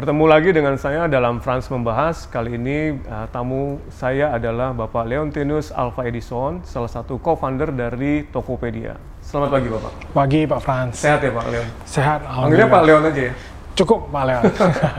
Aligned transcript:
Bertemu 0.00 0.24
lagi 0.32 0.48
dengan 0.56 0.80
saya 0.80 1.04
dalam 1.12 1.44
Frans 1.44 1.68
Membahas. 1.68 2.24
Kali 2.24 2.56
ini 2.56 2.96
uh, 3.04 3.28
tamu 3.28 3.76
saya 3.92 4.32
adalah 4.32 4.72
Bapak 4.72 5.04
Leontinus 5.04 5.68
Alfa 5.76 6.08
Edison, 6.08 6.64
salah 6.64 6.88
satu 6.88 7.20
co-founder 7.20 7.68
dari 7.68 8.24
Tokopedia. 8.24 8.96
Selamat 9.20 9.60
pagi 9.60 9.68
Bapak. 9.68 9.92
Pagi 10.16 10.40
Pak 10.48 10.60
Frans. 10.64 10.96
Sehat 10.96 11.20
ya 11.20 11.28
Pak 11.28 11.44
Leon? 11.52 11.68
Sehat. 11.84 12.24
Panggilnya 12.24 12.68
Pak 12.72 12.82
Leon 12.88 13.02
aja 13.12 13.22
ya? 13.28 13.34
Cukup 13.76 14.08
Pak 14.08 14.24
Leon. 14.24 14.42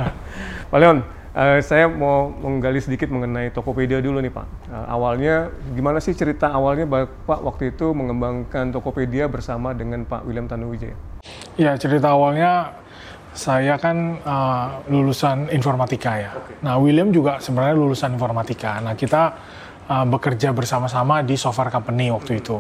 Pak 0.70 0.78
Leon, 0.78 0.98
uh, 1.34 1.58
saya 1.66 1.90
mau 1.90 2.30
menggali 2.30 2.78
sedikit 2.78 3.10
mengenai 3.10 3.50
Tokopedia 3.50 4.06
dulu 4.06 4.22
nih 4.22 4.30
Pak. 4.30 4.46
Uh, 4.70 4.86
awalnya, 4.86 5.50
gimana 5.74 5.98
sih 5.98 6.14
cerita 6.14 6.54
awalnya 6.54 6.86
Bapak 6.86 7.42
waktu 7.42 7.74
itu 7.74 7.90
mengembangkan 7.98 8.70
Tokopedia 8.70 9.26
bersama 9.26 9.74
dengan 9.74 10.06
Pak 10.06 10.30
William 10.30 10.46
Tanuwijaya? 10.46 10.94
Ya 11.58 11.74
cerita 11.74 12.14
awalnya 12.14 12.81
saya 13.32 13.80
kan 13.80 14.20
uh, 14.20 14.84
lulusan 14.92 15.48
informatika 15.56 16.12
ya. 16.20 16.32
Okay. 16.36 16.56
Nah 16.68 16.76
William 16.84 17.16
juga 17.16 17.40
sebenarnya 17.40 17.76
lulusan 17.80 18.12
informatika. 18.20 18.84
Nah 18.84 18.94
kita 19.00 19.24
uh, 19.88 20.06
bekerja 20.08 20.52
bersama-sama 20.52 21.24
di 21.24 21.40
software 21.40 21.72
company 21.72 22.12
waktu 22.12 22.44
itu. 22.44 22.60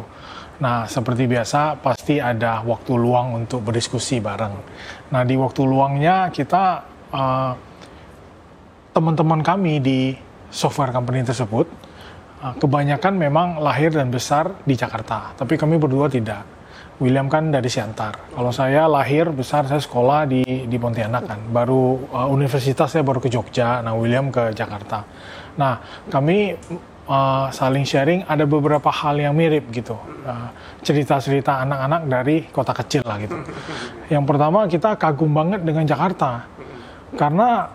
Nah 0.63 0.87
seperti 0.87 1.27
biasa 1.27 1.75
pasti 1.83 2.23
ada 2.23 2.63
waktu 2.63 2.95
luang 2.95 3.43
untuk 3.43 3.67
berdiskusi 3.67 4.23
bareng. 4.23 4.55
Nah 5.11 5.21
di 5.27 5.35
waktu 5.35 5.61
luangnya 5.67 6.31
kita 6.31 6.63
uh, 7.11 7.51
teman-teman 8.95 9.43
kami 9.43 9.83
di 9.83 10.15
software 10.47 10.95
company 10.95 11.27
tersebut 11.27 11.67
uh, 12.47 12.55
kebanyakan 12.55 13.19
memang 13.19 13.59
lahir 13.59 13.91
dan 13.91 14.07
besar 14.07 14.55
di 14.63 14.79
Jakarta, 14.79 15.35
tapi 15.35 15.59
kami 15.59 15.75
berdua 15.75 16.07
tidak. 16.07 16.60
William 16.99 17.31
kan 17.31 17.49
dari 17.49 17.69
Siantar. 17.71 18.35
Kalau 18.35 18.51
saya 18.51 18.85
lahir 18.85 19.31
besar 19.31 19.65
saya 19.65 19.79
sekolah 19.79 20.27
di 20.27 20.43
di 20.67 20.77
Pontianak 20.77 21.23
kan. 21.25 21.39
Baru 21.49 22.11
uh, 22.11 22.27
universitas 22.27 22.91
saya 22.91 23.05
baru 23.05 23.23
ke 23.23 23.31
Jogja. 23.31 23.79
Nah 23.79 23.95
William 23.95 24.27
ke 24.33 24.51
Jakarta. 24.51 25.07
Nah 25.55 25.79
kami 26.11 26.57
uh, 27.07 27.47
saling 27.49 27.87
sharing 27.87 28.27
ada 28.27 28.43
beberapa 28.43 28.91
hal 28.91 29.17
yang 29.17 29.33
mirip 29.33 29.71
gitu. 29.71 29.95
Uh, 30.27 30.51
cerita-cerita 30.85 31.63
anak-anak 31.63 32.01
dari 32.09 32.35
kota 32.51 32.75
kecil 32.75 33.07
lah 33.07 33.17
gitu. 33.21 33.37
Yang 34.11 34.23
pertama 34.27 34.67
kita 34.67 34.97
kagum 34.99 35.31
banget 35.31 35.63
dengan 35.63 35.87
Jakarta 35.87 36.45
karena 37.15 37.67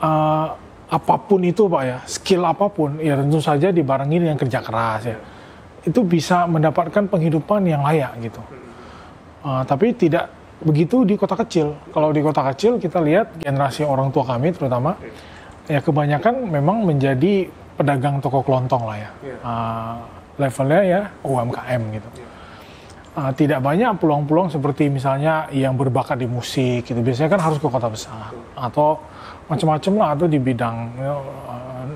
uh, 0.00 0.48
apa 0.90 1.14
pun 1.22 1.38
itu 1.46 1.70
pak 1.70 1.82
ya 1.86 1.98
skill 2.02 2.42
apa 2.42 2.66
pun 2.66 2.98
ya 2.98 3.14
tentu 3.14 3.38
saja 3.38 3.70
dibarengi 3.70 4.18
dengan 4.18 4.34
kerja 4.34 4.58
keras 4.58 5.02
ya 5.06 5.18
itu 5.86 6.00
bisa 6.04 6.44
mendapatkan 6.44 7.08
penghidupan 7.08 7.64
yang 7.64 7.80
layak 7.84 8.12
gitu 8.20 8.42
Uh, 9.40 9.64
tapi 9.64 9.96
tidak 9.96 10.28
begitu 10.60 11.08
di 11.08 11.16
kota 11.16 11.32
kecil. 11.32 11.72
Kalau 11.96 12.12
di 12.12 12.20
kota 12.20 12.44
kecil 12.52 12.76
kita 12.76 13.00
lihat 13.00 13.40
generasi 13.40 13.88
orang 13.88 14.12
tua 14.12 14.28
kami 14.28 14.52
terutama 14.52 14.92
ya 15.64 15.80
kebanyakan 15.80 16.44
memang 16.44 16.84
menjadi 16.84 17.48
pedagang 17.72 18.20
toko 18.20 18.44
kelontong 18.44 18.84
lah 18.84 18.96
ya. 19.00 19.10
Uh, 19.40 19.96
levelnya 20.36 20.80
ya 20.84 21.00
UMKM 21.24 21.82
gitu. 21.96 22.08
Uh, 23.16 23.32
tidak 23.32 23.64
banyak 23.64 23.96
peluang-peluang 23.96 24.52
seperti 24.52 24.92
misalnya 24.92 25.48
yang 25.56 25.72
berbakat 25.72 26.20
di 26.20 26.28
musik 26.28 26.84
gitu. 26.84 27.00
Biasanya 27.00 27.32
kan 27.32 27.40
harus 27.40 27.56
ke 27.56 27.64
kota 27.64 27.88
besar 27.88 28.28
atau 28.60 29.00
macam-macam 29.48 29.92
lah 29.96 30.08
atau 30.12 30.26
di 30.28 30.36
bidang 30.36 30.76
you 31.00 31.08
know, 31.08 31.24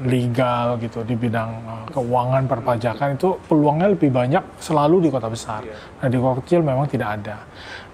legal 0.05 0.77
gitu 0.85 1.01
di 1.01 1.17
bidang 1.17 1.51
uh, 1.65 1.85
keuangan 1.89 2.45
perpajakan 2.45 3.17
itu 3.17 3.41
peluangnya 3.49 3.89
lebih 3.89 4.13
banyak 4.13 4.61
selalu 4.61 5.09
di 5.09 5.09
kota 5.09 5.33
besar. 5.33 5.65
Iya. 5.65 5.77
Nah 6.05 6.09
di 6.13 6.17
kota 6.21 6.45
kecil 6.45 6.61
memang 6.61 6.87
tidak 6.87 7.09
ada. 7.21 7.37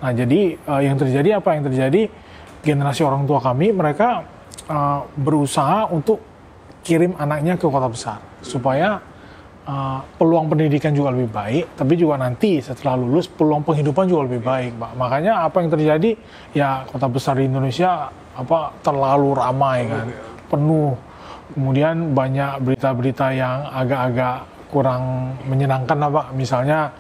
Nah 0.03 0.11
jadi 0.11 0.59
uh, 0.67 0.83
yang 0.83 0.99
terjadi 0.99 1.39
apa 1.39 1.55
yang 1.55 1.65
terjadi 1.71 2.11
generasi 2.67 3.07
orang 3.07 3.25
tua 3.31 3.39
kami 3.39 3.71
mereka 3.71 4.27
uh, 4.67 5.07
berusaha 5.15 5.87
untuk 5.89 6.19
kirim 6.83 7.15
anaknya 7.15 7.55
ke 7.55 7.67
kota 7.71 7.87
besar 7.87 8.19
supaya 8.43 8.99
uh, 9.71 10.01
peluang 10.19 10.51
pendidikan 10.51 10.91
juga 10.91 11.15
lebih 11.15 11.31
baik, 11.31 11.79
tapi 11.79 11.95
juga 11.95 12.19
nanti 12.19 12.59
setelah 12.59 12.99
lulus 12.99 13.31
peluang 13.31 13.63
penghidupan 13.63 14.11
juga 14.11 14.27
lebih 14.27 14.43
baik, 14.43 14.73
Pak. 14.81 14.93
Makanya 14.99 15.47
apa 15.47 15.57
yang 15.63 15.71
terjadi 15.71 16.11
ya 16.57 16.83
kota 16.91 17.07
besar 17.07 17.39
di 17.39 17.47
Indonesia 17.47 18.11
apa 18.35 18.73
terlalu 18.81 19.31
ramai 19.37 19.87
kan, 19.87 20.07
iya. 20.09 20.23
penuh 20.49 20.97
kemudian 21.55 22.15
banyak 22.15 22.63
berita-berita 22.63 23.27
yang 23.35 23.67
agak-agak 23.71 24.47
kurang 24.71 25.35
menyenangkan 25.51 25.99
lah 25.99 26.11
Pak. 26.11 26.27
Misalnya 26.39 26.95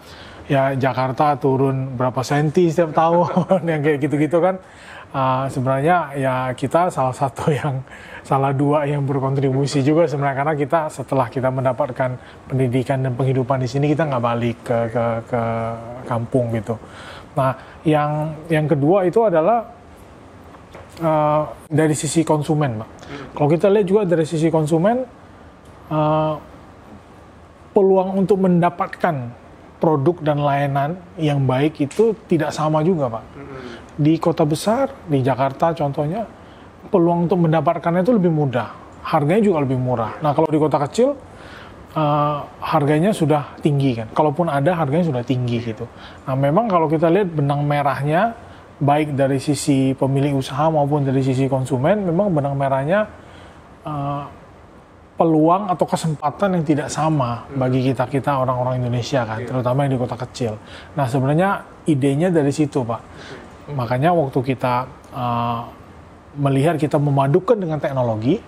ya 0.51 0.75
Jakarta 0.75 1.39
turun 1.39 1.95
berapa 1.95 2.21
senti 2.27 2.67
setiap 2.69 2.91
tahun 2.93 3.63
yang 3.71 3.81
kayak 3.81 3.99
gitu-gitu 4.03 4.39
kan. 4.43 4.59
Uh, 5.11 5.51
sebenarnya 5.51 6.15
ya 6.15 6.35
kita 6.55 6.87
salah 6.87 7.11
satu 7.11 7.51
yang 7.51 7.83
salah 8.23 8.55
dua 8.55 8.87
yang 8.87 9.03
berkontribusi 9.03 9.83
juga 9.83 10.07
sebenarnya 10.07 10.39
karena 10.39 10.55
kita 10.55 10.81
setelah 10.87 11.27
kita 11.27 11.51
mendapatkan 11.51 12.15
pendidikan 12.47 13.03
dan 13.03 13.19
penghidupan 13.19 13.59
di 13.59 13.67
sini 13.67 13.91
kita 13.91 14.07
nggak 14.07 14.23
balik 14.23 14.63
ke, 14.63 14.79
ke 14.87 15.05
ke 15.27 15.43
kampung 16.07 16.55
gitu. 16.55 16.79
Nah 17.35 17.59
yang 17.83 18.39
yang 18.47 18.71
kedua 18.71 19.03
itu 19.03 19.19
adalah 19.27 19.67
uh, 21.03 21.43
dari 21.67 21.95
sisi 21.99 22.23
konsumen, 22.23 22.79
Pak. 22.79 23.00
Kalau 23.35 23.49
kita 23.51 23.67
lihat 23.71 23.87
juga 23.87 24.03
dari 24.07 24.25
sisi 24.27 24.51
konsumen, 24.51 25.07
uh, 25.91 26.35
peluang 27.71 28.19
untuk 28.19 28.43
mendapatkan 28.43 29.17
produk 29.81 30.17
dan 30.21 30.39
layanan 30.45 30.91
yang 31.17 31.43
baik 31.49 31.81
itu 31.81 32.13
tidak 32.29 32.53
sama 32.53 32.85
juga, 32.85 33.09
Pak. 33.09 33.25
Di 33.97 34.21
kota 34.21 34.45
besar, 34.45 34.93
di 35.09 35.25
Jakarta 35.25 35.73
contohnya, 35.73 36.29
peluang 36.93 37.29
untuk 37.29 37.41
mendapatkannya 37.41 38.05
itu 38.05 38.13
lebih 38.17 38.33
mudah. 38.33 38.69
Harganya 39.01 39.43
juga 39.49 39.59
lebih 39.65 39.81
murah. 39.81 40.21
Nah, 40.21 40.37
kalau 40.37 40.49
di 40.53 40.61
kota 40.61 40.77
kecil, 40.85 41.17
uh, 41.97 42.39
harganya 42.61 43.17
sudah 43.17 43.57
tinggi 43.65 43.97
kan. 43.97 44.09
Kalaupun 44.13 44.53
ada, 44.53 44.77
harganya 44.77 45.09
sudah 45.09 45.25
tinggi 45.25 45.65
gitu. 45.65 45.89
Nah, 46.29 46.37
memang 46.37 46.69
kalau 46.69 46.87
kita 46.87 47.09
lihat 47.09 47.33
benang 47.33 47.65
merahnya, 47.65 48.37
baik 48.81 49.13
dari 49.13 49.37
sisi 49.37 49.93
pemilik 49.93 50.33
usaha 50.33 50.73
maupun 50.73 51.05
dari 51.05 51.21
sisi 51.21 51.45
konsumen 51.47 52.01
memang 52.09 52.33
benang 52.33 52.57
merahnya 52.57 53.05
uh, 53.85 54.25
peluang 55.21 55.69
atau 55.69 55.85
kesempatan 55.85 56.57
yang 56.57 56.65
tidak 56.65 56.89
sama 56.89 57.45
bagi 57.53 57.85
kita 57.85 58.09
kita 58.09 58.41
orang-orang 58.41 58.81
Indonesia 58.81 59.21
kan 59.29 59.45
terutama 59.45 59.85
yang 59.85 59.93
di 59.93 60.01
kota 60.01 60.17
kecil. 60.17 60.57
Nah 60.97 61.05
sebenarnya 61.05 61.61
idenya 61.85 62.33
dari 62.33 62.49
situ 62.49 62.81
pak. 62.81 63.05
Makanya 63.77 64.17
waktu 64.17 64.41
kita 64.41 64.89
uh, 65.13 65.61
melihat 66.41 66.81
kita 66.81 66.97
memadukan 66.97 67.61
dengan 67.61 67.77
teknologi, 67.77 68.41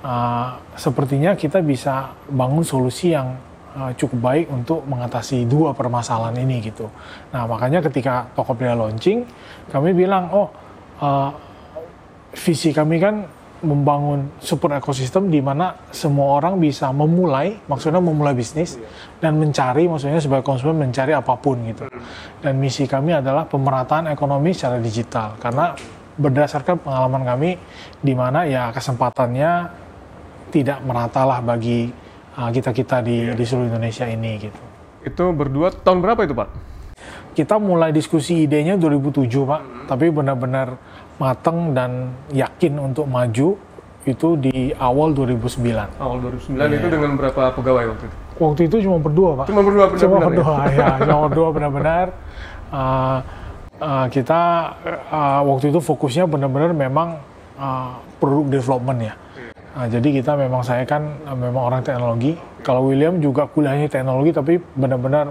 uh, 0.00 0.56
sepertinya 0.80 1.36
kita 1.36 1.60
bisa 1.60 2.16
bangun 2.32 2.64
solusi 2.64 3.12
yang 3.12 3.36
uh, 3.76 3.92
cukup 3.96 4.18
baik 4.22 4.46
untuk 4.48 4.84
mengatasi 4.86 5.44
dua 5.44 5.74
permasalahan 5.74 6.36
ini 6.40 6.62
gitu. 6.64 6.88
Nah 7.34 7.44
makanya 7.44 7.84
ketika 7.84 8.30
Tokopedia 8.32 8.78
launching, 8.78 9.26
kami 9.68 9.92
bilang 9.92 10.30
oh 10.32 10.48
uh, 11.02 11.30
visi 12.32 12.70
kami 12.70 13.00
kan 13.00 13.26
membangun 13.58 14.38
support 14.38 14.70
ekosistem 14.78 15.26
di 15.34 15.42
mana 15.42 15.74
semua 15.90 16.38
orang 16.38 16.62
bisa 16.62 16.94
memulai, 16.94 17.58
maksudnya 17.66 17.98
memulai 17.98 18.30
bisnis 18.30 18.78
dan 19.18 19.34
mencari, 19.34 19.90
maksudnya 19.90 20.22
sebagai 20.22 20.46
konsumen 20.46 20.86
mencari 20.86 21.10
apa 21.10 21.34
pun 21.34 21.58
gitu. 21.66 21.90
Dan 22.38 22.62
misi 22.62 22.86
kami 22.86 23.18
adalah 23.18 23.50
pemerataan 23.50 24.06
ekonomi 24.14 24.54
secara 24.54 24.78
digital 24.78 25.34
karena 25.42 25.74
berdasarkan 26.18 26.82
pengalaman 26.82 27.22
kami 27.26 27.50
di 28.02 28.14
mana 28.14 28.46
ya 28.46 28.70
kesempatannya 28.70 29.70
tidak 30.54 30.78
meratalah 30.86 31.42
bagi 31.42 31.90
Ah, 32.38 32.54
kita 32.54 32.70
kita 32.70 33.02
di 33.02 33.26
yeah. 33.26 33.34
di 33.34 33.42
seluruh 33.42 33.66
Indonesia 33.66 34.06
ini 34.06 34.38
gitu. 34.38 34.60
Itu 35.02 35.34
berdua 35.34 35.74
tahun 35.74 35.98
berapa 35.98 36.22
itu 36.22 36.38
Pak? 36.38 36.48
Kita 37.34 37.58
mulai 37.58 37.90
diskusi 37.90 38.46
idenya 38.46 38.78
2007 38.78 39.26
Pak, 39.26 39.60
hmm. 39.66 39.84
tapi 39.90 40.06
benar-benar 40.14 40.78
matang 41.18 41.74
dan 41.74 42.14
yakin 42.30 42.78
untuk 42.78 43.10
maju 43.10 43.58
itu 44.06 44.28
di 44.38 44.70
awal 44.78 45.18
2009. 45.18 45.98
Awal 45.98 46.16
2009 46.46 46.54
yeah. 46.54 46.78
itu 46.78 46.86
dengan 46.86 47.10
berapa 47.18 47.42
pegawai 47.58 47.84
waktu 47.90 48.04
itu? 48.06 48.16
Waktu 48.38 48.60
itu 48.70 48.76
cuma 48.86 48.98
berdua 49.02 49.30
Pak. 49.42 49.46
Cuma 49.50 49.62
berdua 49.66 49.84
benar-benar. 49.90 50.06
Cuma 50.06 50.18
berdua 50.30 50.54
ya, 50.70 50.78
ya 50.78 50.94
cuma 51.02 51.20
berdua 51.26 51.48
benar-benar. 51.50 52.06
Uh, 52.70 53.18
uh, 53.82 54.06
kita 54.14 54.40
uh, 55.10 55.40
waktu 55.42 55.74
itu 55.74 55.82
fokusnya 55.82 56.30
benar-benar 56.30 56.70
memang 56.70 57.18
uh, 57.58 57.98
produk 58.22 58.46
development 58.46 59.10
ya 59.10 59.14
Nah, 59.78 59.86
jadi 59.86 60.10
kita 60.10 60.34
memang 60.34 60.66
saya 60.66 60.82
kan 60.82 61.06
eh, 61.22 61.38
memang 61.38 61.70
orang 61.70 61.86
teknologi. 61.86 62.34
Kalau 62.66 62.90
William 62.90 63.22
juga 63.22 63.46
kuliahnya 63.46 63.86
teknologi 63.86 64.34
tapi 64.34 64.58
benar-benar 64.58 65.30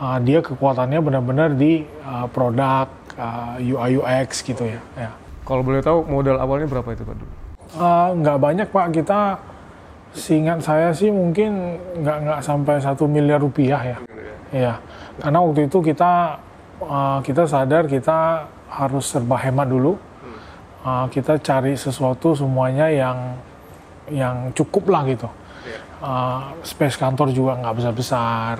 uh, 0.00 0.16
dia 0.24 0.40
kekuatannya 0.40 0.96
benar-benar 1.04 1.52
di 1.52 1.84
uh, 2.00 2.24
produk 2.32 2.88
uh, 3.20 3.60
UI 3.60 4.00
UX 4.00 4.40
gitu 4.40 4.64
ya. 4.64 4.80
ya. 4.96 5.12
Kalau 5.44 5.60
boleh 5.60 5.84
tahu 5.84 6.08
modal 6.08 6.40
awalnya 6.40 6.64
berapa 6.72 6.88
itu 6.96 7.04
Pak? 7.04 7.16
Uh, 7.76 8.16
nggak 8.16 8.38
banyak 8.40 8.68
Pak. 8.72 8.86
Kita 8.96 9.36
seingat 10.16 10.64
saya 10.64 10.96
sih 10.96 11.12
mungkin 11.12 11.76
nggak 12.00 12.18
nggak 12.24 12.40
sampai 12.40 12.80
satu 12.80 13.04
miliar 13.04 13.44
rupiah 13.44 13.84
ya. 13.84 13.98
Iya. 14.56 14.74
Karena 15.20 15.38
waktu 15.44 15.68
itu 15.68 15.84
kita 15.84 16.40
uh, 16.80 17.20
kita 17.20 17.44
sadar 17.44 17.84
kita 17.84 18.48
harus 18.72 19.04
serba 19.04 19.36
hemat 19.36 19.68
dulu 19.68 20.00
uh, 20.86 21.06
kita 21.12 21.36
cari 21.44 21.76
sesuatu 21.76 22.32
semuanya 22.32 22.88
yang 22.88 23.36
yang 24.10 24.50
cukup 24.54 24.90
lah 24.90 25.02
gitu. 25.08 25.28
Uh, 25.96 26.52
space 26.62 27.00
kantor 27.00 27.32
juga 27.32 27.56
nggak 27.58 27.74
besar-besar. 27.74 28.54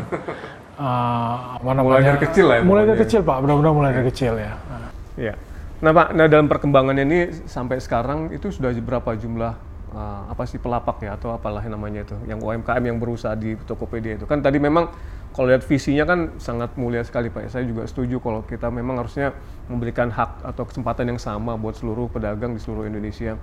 Uh, 0.76 1.54
apa 1.60 1.62
Mulai 1.62 1.76
namanya? 1.76 2.06
dari 2.14 2.20
kecil 2.26 2.44
lah 2.48 2.56
ya, 2.58 2.62
Mulai 2.64 2.82
dari 2.88 2.98
kecil 3.04 3.20
pak, 3.22 3.36
benar-benar 3.44 3.72
mulai 3.72 3.90
dari 3.94 4.06
kecil 4.10 4.34
ya. 4.40 4.52
Nah, 4.56 4.90
Iya. 5.16 5.34
Nah 5.76 5.92
Pak, 5.92 6.16
nah 6.16 6.24
dalam 6.24 6.48
perkembangannya 6.48 7.04
ini 7.04 7.20
sampai 7.44 7.80
sekarang 7.84 8.32
itu 8.32 8.48
sudah 8.48 8.72
berapa 8.80 9.12
jumlah 9.12 9.52
uh, 9.92 10.22
apa 10.32 10.48
sih 10.48 10.56
pelapak 10.56 11.04
ya 11.04 11.20
atau 11.20 11.36
apalah 11.36 11.60
yang 11.60 11.76
namanya 11.76 12.04
itu, 12.04 12.16
yang 12.24 12.40
UMKM 12.40 12.80
yang 12.80 12.96
berusaha 12.96 13.36
di 13.36 13.60
Tokopedia 13.68 14.16
itu 14.16 14.24
kan 14.24 14.40
tadi 14.40 14.56
memang 14.56 14.88
kalau 15.36 15.52
lihat 15.52 15.68
visinya 15.68 16.08
kan 16.08 16.32
sangat 16.40 16.72
mulia 16.80 17.04
sekali 17.04 17.28
Pak. 17.28 17.44
ya. 17.44 17.60
Saya 17.60 17.64
juga 17.68 17.84
setuju 17.84 18.24
kalau 18.24 18.40
kita 18.48 18.72
memang 18.72 19.04
harusnya 19.04 19.36
memberikan 19.68 20.08
hak 20.08 20.48
atau 20.48 20.64
kesempatan 20.64 21.12
yang 21.12 21.20
sama 21.20 21.60
buat 21.60 21.76
seluruh 21.76 22.08
pedagang 22.08 22.56
di 22.56 22.60
seluruh 22.60 22.88
Indonesia. 22.88 23.36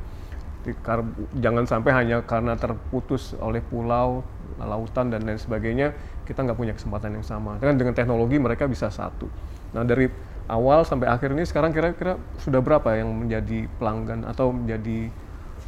Jangan 1.37 1.67
sampai 1.67 1.91
hanya 1.91 2.23
karena 2.23 2.55
terputus 2.55 3.35
oleh 3.43 3.59
pulau, 3.59 4.23
lautan 4.57 5.11
dan 5.11 5.27
lain 5.27 5.35
sebagainya, 5.35 5.91
kita 6.23 6.43
nggak 6.43 6.57
punya 6.57 6.73
kesempatan 6.73 7.19
yang 7.19 7.25
sama. 7.25 7.59
Kan 7.59 7.75
dengan 7.75 7.91
teknologi 7.91 8.39
mereka 8.39 8.63
bisa 8.65 8.87
satu. 8.87 9.27
Nah 9.75 9.83
dari 9.83 10.07
awal 10.47 10.87
sampai 10.87 11.11
akhir 11.11 11.35
ini 11.35 11.43
sekarang 11.43 11.71
kira-kira 11.71 12.19
sudah 12.39 12.59
berapa 12.59 12.95
yang 12.95 13.11
menjadi 13.11 13.67
pelanggan 13.79 14.27
atau 14.27 14.51
menjadi 14.51 15.11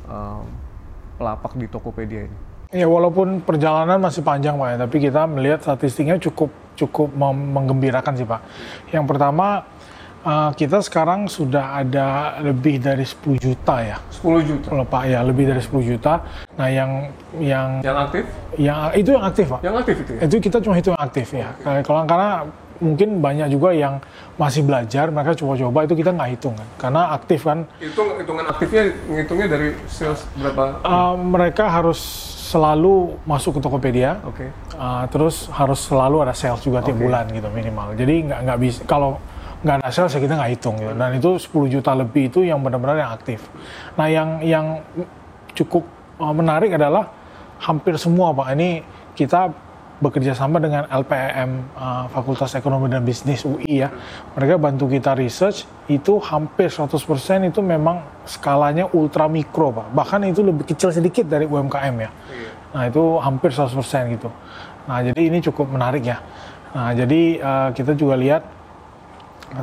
uh, 0.07 0.44
pelapak 1.19 1.56
di 1.56 1.65
Tokopedia 1.68 2.27
ini? 2.27 2.38
Ya 2.75 2.88
walaupun 2.91 3.39
perjalanan 3.39 4.01
masih 4.01 4.19
panjang 4.19 4.59
pak 4.59 4.68
ya, 4.75 4.77
tapi 4.83 4.98
kita 5.00 5.21
melihat 5.31 5.63
statistiknya 5.63 6.19
cukup 6.19 6.51
cukup 6.75 7.07
menggembirakan 7.15 8.13
sih 8.19 8.27
pak. 8.27 8.41
Yang 8.91 9.06
pertama 9.15 9.63
uh, 10.25 10.50
kita 10.57 10.81
sekarang 10.81 11.30
sudah 11.30 11.80
ada 11.80 12.38
lebih 12.42 12.81
dari 12.81 13.06
10 13.06 13.38
juta 13.38 13.75
ya, 13.80 13.98
10 14.10 14.50
juta. 14.50 14.66
kalau 14.74 14.86
pak 14.89 15.04
ya 15.06 15.19
lebih 15.22 15.45
dari 15.54 15.62
10 15.62 15.72
juta. 15.86 16.25
Nah 16.57 16.68
yang 16.68 16.92
yang 17.38 17.69
Yang 17.86 17.98
aktif? 18.10 18.24
yang 18.57 18.80
itu 18.98 19.10
yang 19.13 19.24
aktif 19.24 19.45
pak. 19.54 19.60
Yang 19.62 19.75
aktif 19.86 19.95
itu 20.01 20.12
ya? 20.12 20.19
Itu 20.25 20.36
kita 20.42 20.57
cuma 20.66 20.74
hitung 20.75 20.98
aktif 20.98 21.27
ya. 21.31 21.50
Kalau 21.86 22.04
karena 22.10 22.30
mungkin 22.75 23.24
banyak 23.24 23.48
juga 23.56 23.72
yang 23.72 24.04
masih 24.36 24.68
belajar, 24.68 25.07
mereka 25.07 25.31
coba-coba 25.39 25.88
itu 25.88 25.95
kita 25.95 26.12
nggak 26.12 26.30
hitung 26.36 26.56
kan, 26.60 26.68
karena 26.75 27.01
aktif 27.16 27.48
kan. 27.48 27.63
Itu 27.80 28.04
hitungan 28.19 28.45
aktifnya 28.51 28.83
ngitungnya 29.07 29.48
dari 29.48 29.68
sales 29.88 30.27
berapa? 30.36 30.83
Uh, 30.83 31.16
mereka 31.16 31.72
harus 31.72 32.00
selalu 32.51 33.16
masuk 33.24 33.57
ke 33.57 33.60
Tokopedia. 33.63 34.19
Oke. 34.27 34.51
Uh, 34.75 35.07
terus 35.07 35.48
harus 35.56 35.80
selalu 35.88 36.27
ada 36.27 36.36
sales 36.36 36.60
juga 36.62 36.83
tiap 36.83 37.00
Oke. 37.00 37.07
bulan 37.07 37.31
gitu 37.31 37.48
minimal. 37.48 37.95
Jadi 37.95 38.27
nggak 38.27 38.39
nggak 38.44 38.60
bisa 38.60 38.80
kalau 38.83 39.18
nggak 39.65 39.81
ada 39.81 39.89
sales 39.89 40.13
ya 40.13 40.21
kita 40.21 40.38
nggak 40.38 40.51
hitung 40.53 40.77
gitu. 40.77 40.94
Dan 40.94 41.09
itu 41.17 41.29
10 41.41 41.73
juta 41.73 41.91
lebih 41.97 42.29
itu 42.29 42.45
yang 42.45 42.62
benar-benar 42.62 43.01
yang 43.01 43.12
aktif. 43.17 43.50
Nah 43.97 44.06
yang 44.06 44.29
yang 44.45 44.65
cukup 45.57 45.81
uh, 46.21 46.29
menarik 46.29 46.77
adalah 46.77 47.09
hampir 47.57 47.97
semua 47.97 48.29
pak 48.29 48.53
ini 48.53 48.85
kita 49.17 49.50
bekerja 49.95 50.35
sama 50.35 50.59
dengan 50.59 50.85
LPM 50.91 51.71
uh, 51.73 52.06
Fakultas 52.12 52.51
Ekonomi 52.53 52.91
dan 52.94 53.01
Bisnis 53.01 53.41
UI 53.41 53.81
ya. 53.81 53.89
Mereka 54.38 54.62
bantu 54.62 54.85
kita 54.85 55.17
research 55.17 55.65
itu 55.89 56.19
hampir 56.21 56.69
100% 56.69 56.94
itu 57.50 57.59
memang 57.65 58.06
skalanya 58.27 58.85
ultra 58.94 59.25
mikro 59.25 59.71
pak. 59.71 59.88
Bahkan 59.95 60.29
itu 60.29 60.45
lebih 60.45 60.67
kecil 60.67 60.94
sedikit 60.94 61.25
dari 61.25 61.50
UMKM 61.50 61.95
ya. 61.97 62.12
Nah 62.75 62.83
itu 62.85 63.17
hampir 63.17 63.50
100% 63.50 64.13
gitu. 64.13 64.29
Nah 64.85 65.00
jadi 65.01 65.21
ini 65.31 65.41
cukup 65.41 65.71
menarik 65.71 66.06
ya. 66.06 66.21
Nah 66.75 66.91
jadi 66.91 67.21
uh, 67.39 67.69
kita 67.71 67.95
juga 67.95 68.19
lihat 68.19 68.44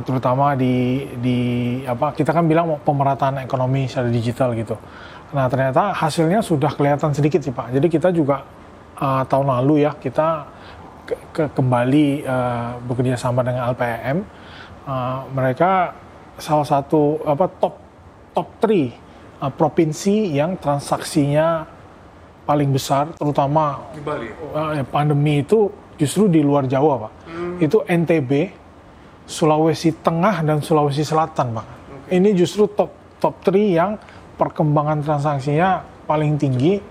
terutama 0.01 0.57
di 0.57 1.05
di 1.21 1.39
apa 1.85 2.09
kita 2.17 2.33
kan 2.33 2.49
bilang 2.49 2.81
pemerataan 2.81 3.45
ekonomi 3.45 3.85
secara 3.85 4.09
digital 4.09 4.57
gitu. 4.57 4.73
Nah 5.33 5.45
ternyata 5.45 5.93
hasilnya 5.93 6.41
sudah 6.41 6.73
kelihatan 6.73 7.13
sedikit 7.13 7.41
sih 7.45 7.53
pak. 7.53 7.69
Jadi 7.69 7.87
kita 7.89 8.09
juga 8.09 8.41
uh, 8.97 9.21
tahun 9.29 9.53
lalu 9.61 9.85
ya 9.85 9.93
kita 9.93 10.49
ke, 11.05 11.15
ke- 11.29 11.51
kembali 11.53 12.25
uh, 12.25 12.81
bekerja 12.89 13.17
sama 13.17 13.45
dengan 13.45 13.69
LPM. 13.69 14.25
Uh, 14.83 15.23
mereka 15.31 15.93
salah 16.41 16.65
satu 16.65 17.21
apa 17.23 17.45
top 17.61 17.77
top 18.33 18.47
3 18.61 18.89
uh, 19.45 19.53
provinsi 19.53 20.33
yang 20.33 20.57
transaksinya 20.57 21.69
paling 22.43 22.75
besar 22.75 23.07
terutama 23.15 23.79
Di 23.95 24.01
Bali. 24.03 24.27
uh, 24.51 24.83
pandemi 24.89 25.39
itu 25.45 25.71
justru 25.95 26.25
di 26.27 26.41
luar 26.41 26.65
Jawa, 26.65 27.07
Pak. 27.07 27.11
Itu 27.61 27.85
NTB, 27.85 28.31
Sulawesi 29.23 29.95
Tengah 30.03 30.43
dan 30.43 30.59
Sulawesi 30.59 31.03
Selatan, 31.07 31.55
Pak. 31.55 31.67
Ini 32.11 32.35
justru 32.35 32.67
top 32.67 32.91
top 33.17 33.39
3 33.47 33.55
yang 33.55 33.95
perkembangan 34.35 34.99
transaksinya 34.99 35.85
paling 36.03 36.35
tinggi 36.35 36.83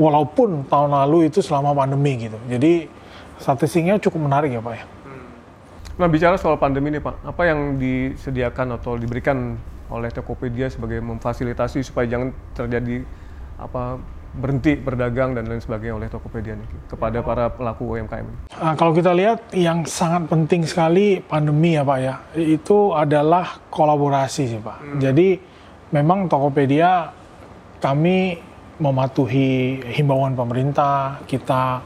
walaupun 0.00 0.64
tahun 0.68 0.96
lalu 1.04 1.28
itu 1.28 1.44
selama 1.44 1.76
pandemi 1.76 2.28
gitu. 2.28 2.38
Jadi 2.48 2.88
statistiknya 3.36 4.00
cukup 4.00 4.24
menarik 4.24 4.56
ya, 4.56 4.64
Pak 4.64 4.74
ya. 4.74 4.84
Nah 5.96 6.08
bicara 6.12 6.36
soal 6.36 6.60
pandemi 6.60 6.92
nih 6.92 7.00
Pak, 7.00 7.24
apa 7.24 7.42
yang 7.48 7.80
disediakan 7.80 8.76
atau 8.76 9.00
diberikan 9.00 9.56
oleh 9.88 10.12
Tokopedia 10.12 10.68
sebagai 10.68 11.00
memfasilitasi 11.00 11.80
supaya 11.80 12.04
jangan 12.04 12.36
terjadi 12.52 13.00
apa 13.56 13.96
berhenti 14.36 14.76
berdagang 14.76 15.32
dan 15.32 15.48
lain 15.48 15.58
sebagainya 15.58 15.96
oleh 15.96 16.08
Tokopedia 16.12 16.54
nih 16.54 16.68
kepada 16.92 17.24
para 17.24 17.48
pelaku 17.48 17.96
UMKM? 17.96 18.52
Nah, 18.52 18.74
kalau 18.76 18.92
kita 18.92 19.16
lihat 19.16 19.50
yang 19.56 19.88
sangat 19.88 20.28
penting 20.28 20.68
sekali 20.68 21.24
pandemi 21.24 21.74
ya 21.74 21.82
Pak 21.82 21.98
ya, 21.98 22.14
itu 22.36 22.92
adalah 22.92 23.64
kolaborasi 23.72 24.42
sih 24.44 24.60
Pak. 24.60 25.00
Jadi 25.00 25.40
memang 25.90 26.28
Tokopedia 26.28 27.10
kami 27.80 28.36
mematuhi 28.76 29.80
himbauan 29.96 30.36
pemerintah, 30.36 31.24
kita 31.24 31.80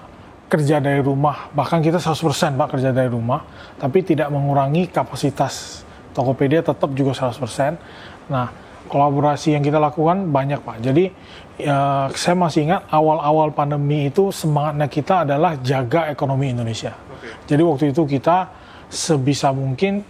kerja 0.50 0.82
dari 0.82 0.98
rumah, 0.98 1.46
bahkan 1.54 1.78
kita 1.78 2.02
100% 2.02 2.58
Pak 2.58 2.68
kerja 2.74 2.90
dari 2.90 3.06
rumah, 3.06 3.46
tapi 3.78 4.02
tidak 4.02 4.34
mengurangi 4.34 4.90
kapasitas 4.90 5.86
Tokopedia 6.10 6.66
tetap 6.66 6.90
juga 6.90 7.14
100%. 7.14 7.78
Nah, 8.26 8.50
kolaborasi 8.88 9.58
yang 9.58 9.62
kita 9.66 9.76
lakukan 9.76 10.30
banyak 10.32 10.62
Pak. 10.62 10.80
Jadi 10.80 11.04
ya, 11.60 12.08
saya 12.14 12.36
masih 12.38 12.70
ingat 12.70 12.88
awal-awal 12.88 13.52
pandemi 13.52 14.08
itu 14.08 14.32
semangatnya 14.32 14.88
kita 14.88 15.14
adalah 15.28 15.58
jaga 15.60 16.08
ekonomi 16.08 16.54
Indonesia. 16.54 16.96
Jadi 17.44 17.62
waktu 17.62 17.84
itu 17.92 18.08
kita 18.08 18.48
sebisa 18.88 19.52
mungkin 19.52 20.02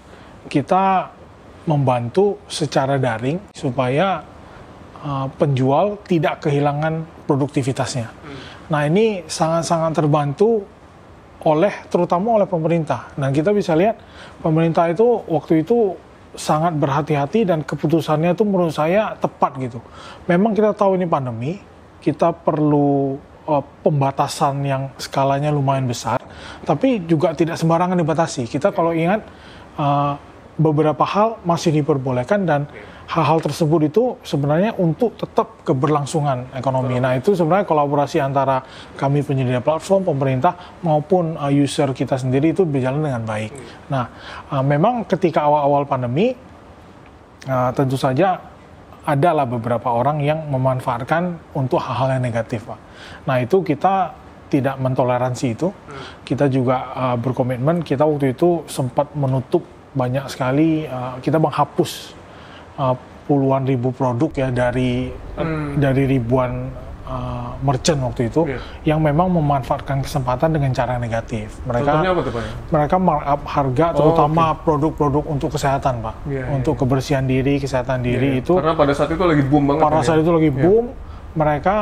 kita 0.47 1.11
membantu 1.69 2.41
secara 2.49 2.97
daring 2.97 3.53
supaya 3.53 4.25
uh, 5.05 5.27
penjual 5.37 6.00
tidak 6.09 6.49
kehilangan 6.49 7.05
produktivitasnya. 7.29 8.09
Nah 8.71 8.87
ini 8.87 9.27
sangat-sangat 9.27 9.93
terbantu 9.99 10.65
oleh 11.41 11.73
terutama 11.89 12.37
oleh 12.37 12.49
pemerintah 12.49 13.09
dan 13.17 13.33
kita 13.33 13.50
bisa 13.57 13.73
lihat 13.73 13.97
pemerintah 14.45 14.93
itu 14.93 15.25
waktu 15.25 15.65
itu 15.65 15.97
sangat 16.35 16.79
berhati-hati 16.79 17.43
dan 17.43 17.67
keputusannya 17.67 18.39
itu 18.39 18.47
menurut 18.47 18.75
saya 18.75 19.19
tepat 19.19 19.59
gitu. 19.59 19.83
Memang 20.31 20.55
kita 20.55 20.71
tahu 20.75 20.95
ini 20.95 21.07
pandemi, 21.07 21.59
kita 21.99 22.31
perlu 22.31 23.19
uh, 23.51 23.65
pembatasan 23.83 24.63
yang 24.63 24.83
skalanya 24.95 25.51
lumayan 25.51 25.91
besar, 25.91 26.23
tapi 26.63 27.03
juga 27.05 27.35
tidak 27.35 27.59
sembarangan 27.59 27.99
dibatasi. 27.99 28.47
Kita 28.47 28.71
kalau 28.71 28.95
ingat 28.95 29.27
uh, 29.75 30.15
beberapa 30.61 31.03
hal 31.03 31.43
masih 31.43 31.83
diperbolehkan 31.83 32.47
dan 32.47 32.71
hal-hal 33.11 33.43
tersebut 33.43 33.90
itu 33.90 34.05
sebenarnya 34.23 34.79
untuk 34.79 35.19
tetap 35.19 35.67
keberlangsungan 35.67 36.55
ekonomi. 36.55 37.02
Nah 37.02 37.19
itu 37.19 37.35
sebenarnya 37.35 37.67
kolaborasi 37.67 38.23
antara 38.23 38.62
kami 38.95 39.26
penyedia 39.26 39.59
platform, 39.59 40.07
pemerintah 40.07 40.79
maupun 40.87 41.35
uh, 41.35 41.50
user 41.50 41.90
kita 41.90 42.14
sendiri 42.14 42.55
itu 42.55 42.62
berjalan 42.62 43.02
dengan 43.02 43.26
baik. 43.26 43.50
Nah 43.90 44.05
uh, 44.55 44.62
memang 44.62 45.02
ketika 45.11 45.43
awal-awal 45.43 45.90
pandemi 45.90 46.38
uh, 47.50 47.71
tentu 47.75 47.99
saja 47.99 48.38
adalah 49.02 49.43
beberapa 49.43 49.90
orang 49.90 50.23
yang 50.23 50.47
memanfaatkan 50.47 51.35
untuk 51.59 51.83
hal-hal 51.83 52.14
yang 52.14 52.23
negatif, 52.23 52.62
Pak. 52.62 52.79
Nah 53.26 53.43
itu 53.43 53.59
kita 53.67 54.14
tidak 54.47 54.79
mentoleransi 54.79 55.47
itu. 55.50 55.75
Kita 56.23 56.47
juga 56.47 56.95
uh, 56.95 57.17
berkomitmen. 57.19 57.83
Kita 57.83 58.07
waktu 58.07 58.38
itu 58.38 58.62
sempat 58.71 59.11
menutup 59.19 59.67
banyak 59.99 60.31
sekali. 60.31 60.87
uh, 60.87 61.19
kita 61.19 61.43
menghapus 61.43 62.20
uh, 62.77 62.95
puluhan 63.25 63.62
ribu 63.62 63.91
produk 63.91 64.31
ya 64.33 64.49
dari 64.50 65.09
dari 65.73 66.03
ribuan 66.05 66.67
uh, 67.05 67.55
merchant 67.61 68.03
waktu 68.03 68.27
itu 68.27 68.43
Iya. 68.45 68.59
yang 68.87 69.00
memang 69.00 69.31
memanfaatkan 69.31 70.00
kesempatan 70.00 70.50
dengan 70.50 70.71
cara 70.71 70.97
negatif. 70.97 71.62
Mereka 71.62 71.87
Contohnya 71.87 72.11
apa 72.11 72.21
tuh 72.21 72.33
Pak? 72.33 72.43
mereka 72.69 72.97
markup 72.99 73.41
harga 73.47 73.87
Oh, 73.87 73.95
terutama 73.95 74.45
produk-produk 74.59 75.25
untuk 75.27 75.49
kesehatan 75.53 75.95
pak 76.00 76.15
Iya, 76.27 76.45
untuk 76.50 76.75
kebersihan 76.77 77.23
diri 77.25 77.57
kesehatan 77.57 78.00
diri 78.00 78.41
itu 78.41 78.53
Karena 78.53 78.75
pada 78.75 78.93
saat 78.93 79.09
itu 79.09 79.23
lagi 79.23 79.43
boom 79.43 79.62
banget. 79.69 79.81
pada 79.81 79.97
kan, 79.97 80.05
saat 80.05 80.19
ya? 80.19 80.23
itu 80.23 80.33
lagi 80.33 80.50
boom 80.53 80.87
mereka 81.31 81.77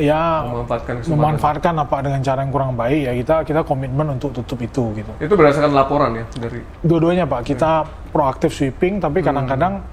ya 0.00 0.48
memanfaatkan 0.48 0.94
kesempatan. 0.96 1.12
memanfaatkan 1.14 1.74
apa 1.76 1.96
dengan 2.00 2.20
cara 2.24 2.38
yang 2.40 2.48
kurang 2.48 2.72
baik 2.72 3.00
ya 3.02 3.12
kita 3.14 3.34
kita 3.44 3.60
komitmen 3.62 4.06
untuk 4.10 4.32
tutup 4.32 4.56
itu 4.58 4.96
gitu 4.96 5.12
Itu 5.20 5.36
berdasarkan 5.36 5.70
laporan 5.70 6.10
ya 6.14 6.24
dari 6.34 6.64
dua-duanya 6.80 7.28
pak 7.28 7.44
kita 7.44 7.84
proaktif 8.08 8.50
sweeping 8.50 9.04
tapi 9.04 9.20
kadang-kadang 9.20 9.84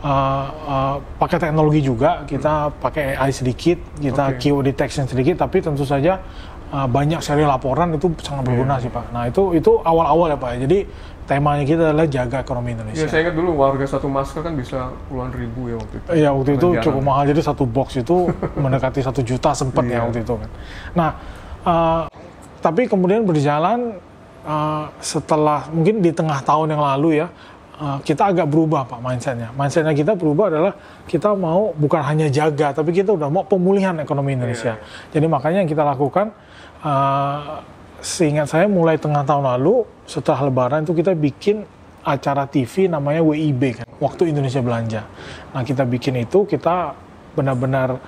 uh, 0.00 0.08
uh, 0.66 0.94
pakai 1.16 1.38
teknologi 1.38 1.80
juga, 1.80 2.24
kita 2.24 2.72
pakai 2.76 3.16
AI 3.16 3.32
sedikit, 3.32 3.78
kita 3.96 4.36
Oke. 4.36 4.38
keyword 4.40 4.66
detection 4.66 5.04
sedikit, 5.06 5.40
tapi 5.40 5.60
tentu 5.60 5.84
saja 5.84 6.20
uh, 6.70 6.84
banyak 6.86 7.20
sekali 7.20 7.42
laporan 7.42 7.94
itu 7.94 8.12
sangat 8.20 8.44
berguna 8.44 8.76
sih 8.76 8.90
Pak. 8.90 9.12
Nah 9.14 9.28
itu 9.28 9.56
itu 9.56 9.80
awal-awal 9.80 10.32
ya 10.32 10.38
Pak. 10.38 10.50
ya. 10.56 10.58
Jadi 10.68 10.78
temanya 11.26 11.66
kita 11.66 11.82
adalah 11.90 12.06
jaga 12.06 12.38
ekonomi 12.38 12.70
Ya, 12.70 12.74
Indonesia. 12.78 13.06
saya 13.10 13.20
ingat 13.26 13.34
dulu 13.34 13.50
warga 13.58 13.82
satu 13.82 14.06
masker 14.06 14.46
kan 14.46 14.54
bisa 14.54 14.94
puluhan 15.10 15.34
ribu 15.34 15.66
ya 15.66 15.76
waktu 15.76 15.94
itu. 15.98 16.08
Iya 16.14 16.28
waktu 16.30 16.50
itu 16.54 16.68
cukup 16.86 17.02
mahal 17.02 17.22
jadi 17.26 17.42
satu 17.42 17.64
box 17.66 17.88
itu 17.98 18.16
mendekati 18.62 19.02
satu 19.02 19.20
juta 19.26 19.50
sempet 19.50 19.90
Iya. 19.90 19.98
ya 19.98 20.00
waktu 20.06 20.18
itu 20.22 20.34
kan. 20.38 20.50
Nah 20.94 21.10
uh, 21.66 22.04
tapi 22.62 22.86
kemudian 22.86 23.26
berjalan 23.26 23.98
uh, 24.46 24.86
setelah 25.02 25.66
mungkin 25.74 25.98
di 25.98 26.14
tengah 26.14 26.38
tahun 26.46 26.78
yang 26.78 26.82
lalu 26.82 27.18
ya 27.18 27.26
uh, 27.80 27.98
kita 28.02 28.32
agak 28.32 28.48
berubah 28.48 28.88
pak 28.88 29.00
mindsetnya. 29.00 29.52
Mindsetnya 29.52 29.92
kita 29.92 30.12
berubah 30.16 30.48
adalah 30.52 30.72
kita 31.04 31.32
mau 31.36 31.72
bukan 31.76 32.02
hanya 32.02 32.26
jaga 32.32 32.72
tapi 32.72 32.92
kita 32.92 33.12
udah 33.12 33.28
mau 33.28 33.44
pemulihan 33.44 33.96
ekonomi 34.00 34.36
Indonesia. 34.36 34.80
Jadi 35.12 35.26
makanya 35.28 35.64
yang 35.64 35.70
kita 35.70 35.84
lakukan 35.84 36.32
uh, 36.84 37.60
seingat 38.00 38.48
saya 38.48 38.66
mulai 38.68 39.00
tengah 39.00 39.24
tahun 39.24 39.44
lalu 39.56 39.84
setelah 40.04 40.48
Lebaran 40.48 40.84
itu 40.84 40.92
kita 40.94 41.12
bikin 41.16 41.64
acara 42.06 42.46
TV 42.46 42.86
namanya 42.86 43.18
WIB 43.18 43.82
kan, 43.82 43.86
Waktu 43.98 44.30
Indonesia 44.30 44.62
Belanja. 44.62 45.02
Nah 45.50 45.66
kita 45.66 45.82
bikin 45.82 46.22
itu 46.22 46.46
kita 46.46 46.94
benar-benar 47.34 47.98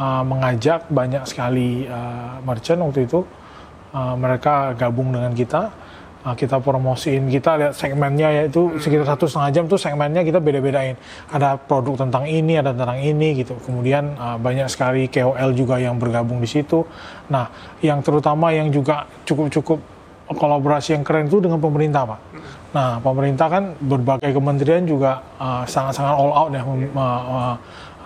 uh, 0.00 0.24
mengajak 0.24 0.88
banyak 0.88 1.20
sekali 1.28 1.84
uh, 1.84 2.40
merchant 2.40 2.80
waktu 2.80 3.04
itu 3.04 3.20
uh, 3.92 4.16
mereka 4.16 4.72
gabung 4.72 5.12
dengan 5.12 5.36
kita. 5.36 5.68
Uh, 6.22 6.38
kita 6.38 6.62
promosiin, 6.62 7.26
kita 7.26 7.58
lihat 7.58 7.74
segmennya 7.74 8.30
yaitu 8.30 8.70
sekitar 8.78 9.10
satu 9.10 9.26
setengah 9.26 9.50
jam 9.50 9.64
tuh 9.66 9.74
segmennya 9.74 10.22
kita 10.22 10.38
beda-bedain. 10.38 10.94
Ada 11.34 11.58
produk 11.58 11.98
tentang 11.98 12.30
ini, 12.30 12.62
ada 12.62 12.70
tentang 12.70 13.02
ini 13.02 13.42
gitu. 13.42 13.58
Kemudian 13.58 14.14
uh, 14.14 14.38
banyak 14.38 14.70
sekali 14.70 15.10
KOL 15.10 15.50
juga 15.50 15.82
yang 15.82 15.98
bergabung 15.98 16.38
di 16.38 16.46
situ. 16.46 16.86
Nah, 17.26 17.50
yang 17.82 18.06
terutama 18.06 18.54
yang 18.54 18.70
juga 18.70 19.02
cukup-cukup 19.26 19.82
kolaborasi 20.30 20.94
yang 20.94 21.02
keren 21.02 21.26
itu 21.26 21.42
dengan 21.42 21.58
pemerintah, 21.58 22.06
Pak. 22.06 22.20
Nah, 22.72 23.02
pemerintah 23.02 23.46
kan 23.50 23.64
berbagai 23.82 24.30
kementerian 24.32 24.86
juga 24.86 25.20
uh, 25.42 25.66
sangat-sangat 25.66 26.14
all 26.14 26.32
out 26.32 26.50
ya 26.54 26.62
mem- 26.62 26.94
uh, 26.94 27.58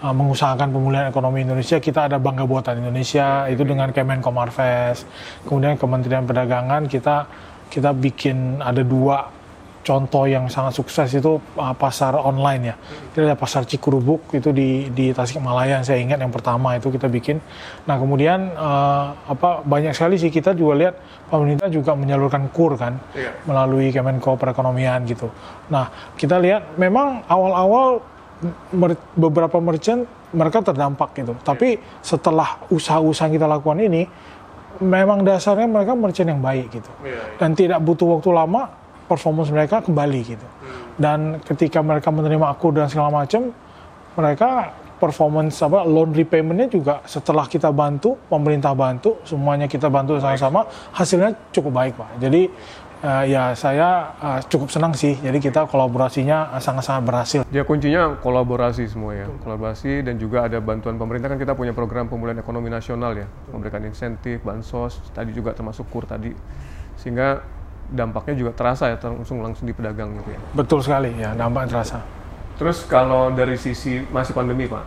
uh, 0.02 0.14
mengusahakan 0.16 0.72
pemulihan 0.74 1.06
ekonomi 1.08 1.44
Indonesia. 1.44 1.78
Kita 1.78 2.10
ada 2.10 2.18
bangga 2.18 2.44
buatan 2.44 2.82
Indonesia 2.82 3.46
itu 3.46 3.62
dengan 3.62 3.92
Kemenko 3.94 4.32
Marves. 4.34 5.06
Kemudian 5.46 5.78
Kementerian 5.78 6.26
Perdagangan 6.26 6.88
kita 6.90 7.28
kita 7.72 7.90
bikin 7.92 8.62
ada 8.62 8.80
dua 8.80 9.36
contoh 9.86 10.26
yang 10.26 10.50
sangat 10.50 10.74
sukses 10.74 11.06
itu 11.14 11.38
uh, 11.38 11.70
pasar 11.78 12.18
online 12.18 12.74
ya. 12.74 12.76
Kita 13.14 13.22
ada 13.22 13.38
pasar 13.38 13.62
Cikurubuk 13.70 14.34
itu 14.34 14.50
di 14.50 14.90
di 14.90 15.14
Tasikmalaya 15.14 15.78
saya 15.86 16.02
ingat 16.02 16.18
yang 16.18 16.34
pertama 16.34 16.74
itu 16.74 16.90
kita 16.90 17.06
bikin. 17.06 17.38
Nah, 17.86 17.94
kemudian 17.94 18.50
uh, 18.58 19.14
apa 19.30 19.62
banyak 19.62 19.94
sekali 19.94 20.18
sih 20.18 20.34
kita 20.34 20.58
juga 20.58 20.74
lihat 20.74 20.94
pemerintah 21.30 21.70
juga 21.70 21.94
menyalurkan 21.94 22.50
kur 22.50 22.74
kan 22.74 22.98
Iya. 23.14 23.30
melalui 23.46 23.94
Kemenko 23.94 24.34
Perekonomian 24.34 25.06
gitu. 25.06 25.30
Nah, 25.70 25.86
kita 26.18 26.42
lihat 26.42 26.74
memang 26.74 27.22
awal-awal 27.30 28.02
mer- 28.74 29.06
beberapa 29.14 29.62
merchant 29.62 30.02
mereka 30.34 30.66
terdampak 30.66 31.14
gitu. 31.14 31.38
Tapi 31.46 31.78
setelah 32.02 32.58
usaha-usaha 32.74 33.30
yang 33.30 33.38
kita 33.38 33.46
lakukan 33.46 33.78
ini 33.78 34.02
memang 34.80 35.24
dasarnya 35.24 35.68
mereka 35.68 35.92
merchant 35.96 36.28
yang 36.28 36.42
baik 36.42 36.68
gitu 36.72 36.92
Iya, 37.04 37.38
dan 37.40 37.52
tidak 37.52 37.78
butuh 37.84 38.18
waktu 38.18 38.30
lama 38.32 38.68
performance 39.06 39.50
mereka 39.54 39.80
kembali 39.86 40.20
gitu. 40.26 40.46
Dan 40.98 41.38
ketika 41.46 41.78
mereka 41.78 42.10
menerima 42.10 42.46
akur 42.50 42.74
dan 42.74 42.90
segala 42.90 43.22
macam, 43.22 43.54
mereka 44.18 44.74
performance 44.96 45.60
apa 45.60 45.84
loan 45.84 46.16
repaymentnya 46.16 46.72
juga 46.72 47.04
setelah 47.04 47.44
kita 47.44 47.68
bantu 47.68 48.16
pemerintah 48.32 48.72
bantu 48.72 49.20
semuanya 49.28 49.68
kita 49.68 49.92
bantu 49.92 50.16
sama-sama 50.16 50.64
hasilnya 50.96 51.36
cukup 51.52 51.72
baik 51.76 51.92
pak. 52.00 52.10
Jadi 52.16 52.48
eh, 53.02 53.24
ya 53.32 53.52
saya 53.52 54.16
eh, 54.16 54.40
cukup 54.46 54.68
senang 54.72 54.92
sih. 54.96 55.16
Jadi 55.18 55.38
kita 55.42 55.68
kolaborasinya 55.68 56.56
eh, 56.56 56.62
sangat-sangat 56.62 57.02
berhasil. 57.04 57.40
Ya 57.52 57.66
kuncinya 57.66 58.16
kolaborasi 58.20 58.88
semua 58.88 59.16
ya, 59.16 59.26
kolaborasi 59.44 60.04
dan 60.06 60.16
juga 60.16 60.46
ada 60.46 60.60
bantuan 60.62 60.96
pemerintah 60.96 61.32
kan 61.32 61.38
kita 61.40 61.52
punya 61.52 61.72
program 61.76 62.08
pemulihan 62.08 62.38
ekonomi 62.40 62.72
nasional 62.72 63.12
ya, 63.16 63.26
memberikan 63.52 63.82
insentif, 63.84 64.40
bansos, 64.40 65.00
tadi 65.12 65.32
juga 65.36 65.52
termasuk 65.52 65.88
kur 65.92 66.06
tadi, 66.06 66.32
sehingga 67.00 67.42
dampaknya 67.86 68.34
juga 68.34 68.50
terasa 68.54 68.90
ya 68.90 68.98
langsung 68.98 69.42
langsung 69.42 69.66
di 69.66 69.74
pedagang 69.74 70.10
gitu 70.18 70.34
ya. 70.34 70.40
Betul 70.54 70.82
sekali 70.82 71.14
ya 71.14 71.34
dampak 71.38 71.70
terasa. 71.70 72.02
Terus 72.56 72.88
kalau 72.88 73.30
dari 73.30 73.60
sisi 73.60 74.00
masih 74.08 74.32
pandemi 74.32 74.64
pak, 74.64 74.82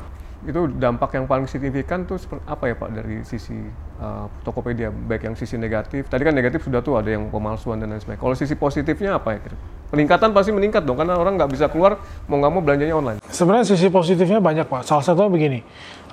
itu 0.48 0.68
dampak 0.80 1.14
yang 1.16 1.30
paling 1.30 1.46
signifikan 1.46 2.04
tuh 2.04 2.18
apa 2.50 2.74
ya 2.74 2.76
pak 2.76 2.90
dari 2.92 3.22
sisi 3.24 3.56
uh, 4.00 4.26
Tokopedia, 4.42 4.90
baik 4.90 5.28
yang 5.30 5.36
sisi 5.36 5.60
negatif, 5.60 6.08
tadi 6.08 6.24
kan 6.24 6.34
negatif 6.34 6.66
sudah 6.66 6.80
tuh 6.80 6.98
ada 6.98 7.12
yang 7.12 7.28
pemalsuan 7.30 7.78
dan 7.78 7.92
lain 7.92 8.02
sebagainya. 8.02 8.24
Kalau 8.24 8.36
sisi 8.36 8.56
positifnya 8.56 9.20
apa 9.20 9.36
ya? 9.36 9.40
kira? 9.44 9.58
Peningkatan 9.92 10.32
pasti 10.32 10.52
meningkat 10.56 10.88
dong, 10.88 10.98
karena 10.98 11.20
orang 11.20 11.36
nggak 11.36 11.52
bisa 11.52 11.68
keluar, 11.68 12.00
mau 12.26 12.40
nggak 12.40 12.52
mau 12.52 12.62
belanjanya 12.64 12.96
online. 12.96 13.18
Sebenarnya 13.30 13.66
sisi 13.68 13.88
positifnya 13.92 14.40
banyak 14.40 14.66
pak. 14.66 14.88
Salah 14.88 15.04
satunya 15.04 15.30
begini, 15.30 15.60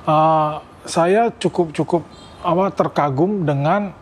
eh, 0.04 0.52
saya 0.86 1.30
cukup 1.36 1.72
cukup 1.72 2.02
apa 2.42 2.70
terkagum 2.74 3.46
dengan 3.46 3.94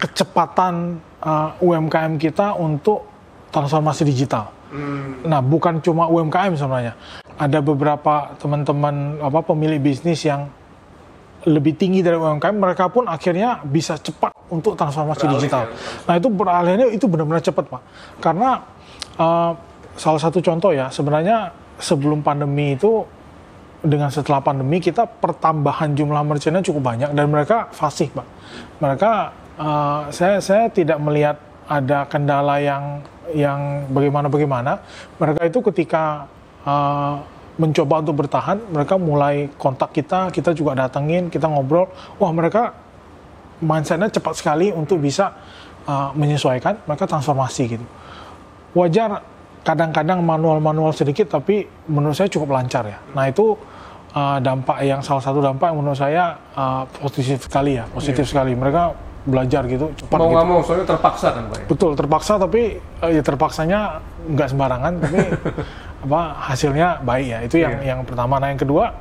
kecepatan 0.00 1.00
eh, 1.20 1.64
UMKM 1.64 2.16
kita 2.20 2.56
untuk 2.58 3.06
transformasi 3.50 4.06
digital. 4.06 4.60
Nah, 5.26 5.42
bukan 5.42 5.82
cuma 5.82 6.06
UMKM 6.06 6.54
sebenarnya. 6.54 6.94
Ada 7.34 7.58
beberapa 7.58 8.38
teman-teman 8.38 9.18
apa 9.18 9.42
pemilik 9.42 9.82
bisnis 9.82 10.22
yang 10.22 10.46
lebih 11.48 11.72
tinggi 11.76 12.04
dari 12.04 12.20
UMKM, 12.20 12.56
mereka 12.56 12.92
pun 12.92 13.08
akhirnya 13.08 13.64
bisa 13.64 13.96
cepat 13.96 14.36
untuk 14.52 14.76
transformasi 14.76 15.24
digital. 15.30 15.72
Nah 16.04 16.14
itu 16.20 16.28
beralihnya 16.28 16.92
itu 16.92 17.08
benar-benar 17.08 17.40
cepat 17.40 17.64
pak, 17.70 17.82
karena 18.20 18.60
eh, 19.16 19.52
salah 19.96 20.20
satu 20.20 20.44
contoh 20.44 20.76
ya 20.76 20.92
sebenarnya 20.92 21.52
sebelum 21.80 22.20
pandemi 22.20 22.76
itu 22.76 23.04
dengan 23.80 24.12
setelah 24.12 24.44
pandemi 24.44 24.76
kita 24.76 25.08
pertambahan 25.08 25.96
jumlah 25.96 26.20
merchantnya 26.20 26.60
cukup 26.60 26.92
banyak 26.92 27.10
dan 27.16 27.26
mereka 27.32 27.72
fasih 27.72 28.12
pak. 28.12 28.26
Mereka 28.84 29.12
eh, 29.56 30.00
saya 30.12 30.36
saya 30.44 30.68
tidak 30.68 31.00
melihat 31.00 31.40
ada 31.70 32.04
kendala 32.04 32.60
yang 32.60 33.00
yang 33.32 33.88
bagaimana 33.88 34.28
bagaimana. 34.28 34.72
Mereka 35.16 35.48
itu 35.48 35.64
ketika 35.72 36.28
eh, 36.68 37.39
mencoba 37.60 38.00
untuk 38.00 38.24
bertahan, 38.24 38.72
mereka 38.72 38.96
mulai 38.96 39.52
kontak 39.60 39.92
kita, 39.92 40.32
kita 40.32 40.56
juga 40.56 40.72
datengin, 40.72 41.28
kita 41.28 41.44
ngobrol. 41.44 41.92
Wah 42.16 42.32
mereka 42.32 42.72
mindsetnya 43.60 44.08
cepat 44.08 44.40
sekali 44.40 44.72
untuk 44.72 45.04
bisa 45.04 45.36
uh, 45.84 46.10
menyesuaikan, 46.16 46.80
mereka 46.88 47.04
transformasi 47.04 47.76
gitu. 47.76 47.86
Wajar 48.72 49.20
kadang-kadang 49.60 50.24
manual-manual 50.24 50.96
sedikit, 50.96 51.28
tapi 51.28 51.68
menurut 51.92 52.16
saya 52.16 52.32
cukup 52.32 52.56
lancar 52.56 52.88
ya. 52.88 52.96
Nah 53.12 53.28
itu 53.28 53.52
uh, 54.16 54.38
dampak 54.40 54.80
yang 54.80 55.04
salah 55.04 55.20
satu 55.20 55.44
dampak 55.44 55.68
yang 55.68 55.78
menurut 55.84 56.00
saya 56.00 56.40
uh, 56.56 56.88
positif 56.88 57.44
sekali 57.44 57.76
ya, 57.76 57.84
positif 57.92 58.24
sekali. 58.24 58.56
Mereka 58.56 59.12
belajar 59.20 59.68
gitu 59.68 59.92
cepat 60.00 60.16
Mau 60.16 60.32
gitu. 60.32 60.32
nggak 60.32 60.46
mau, 60.48 60.60
soalnya 60.64 60.86
terpaksa 60.96 61.28
kan 61.36 61.44
Pak 61.52 61.56
ya? 61.60 61.66
Betul, 61.68 61.92
terpaksa 61.92 62.32
tapi 62.40 62.62
eh, 62.80 63.10
ya 63.12 63.22
terpaksanya 63.22 63.80
nggak 64.32 64.48
sembarangan, 64.48 64.92
tapi 64.96 65.18
apa 66.00 66.20
hasilnya 66.48 67.04
baik 67.04 67.26
ya. 67.26 67.38
Itu 67.44 67.56
yang 67.60 67.74
Iya. 67.80 67.94
yang 67.94 68.00
pertama. 68.04 68.40
Nah 68.40 68.48
yang 68.48 68.60
kedua, 68.60 68.94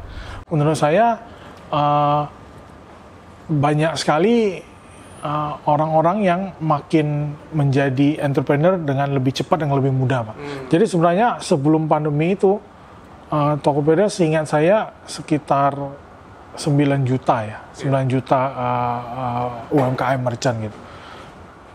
menurut 0.47 0.75
saya 0.75 1.19
eh, 1.69 2.23
banyak 3.49 3.93
sekali 3.97 4.59
eh, 5.19 5.53
orang-orang 5.65 6.17
yang 6.23 6.41
makin 6.59 7.35
menjadi 7.51 8.23
entrepreneur 8.23 8.79
dengan 8.79 9.11
lebih 9.11 9.35
cepat 9.35 9.63
dan 9.63 9.71
lebih 9.71 9.91
mudah, 9.91 10.31
pak. 10.31 10.35
Jadi 10.69 10.85
sebenarnya 10.87 11.27
sebelum 11.39 11.87
pandemi 11.87 12.33
itu 12.33 12.59
eh, 13.29 13.53
Tokopedia 13.59 14.07
seingat 14.07 14.47
saya 14.47 14.91
sekitar 15.05 15.75
9 16.55 17.05
juta 17.07 17.35
ya, 17.45 17.57
9 17.77 18.09
juta 18.09 18.39
eh, 18.51 19.01
eh, 19.15 19.75
UMKM 19.77 20.19
merchant 20.19 20.57
gitu 20.59 20.79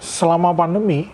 selama 0.05 0.53
pandemi 0.53 1.09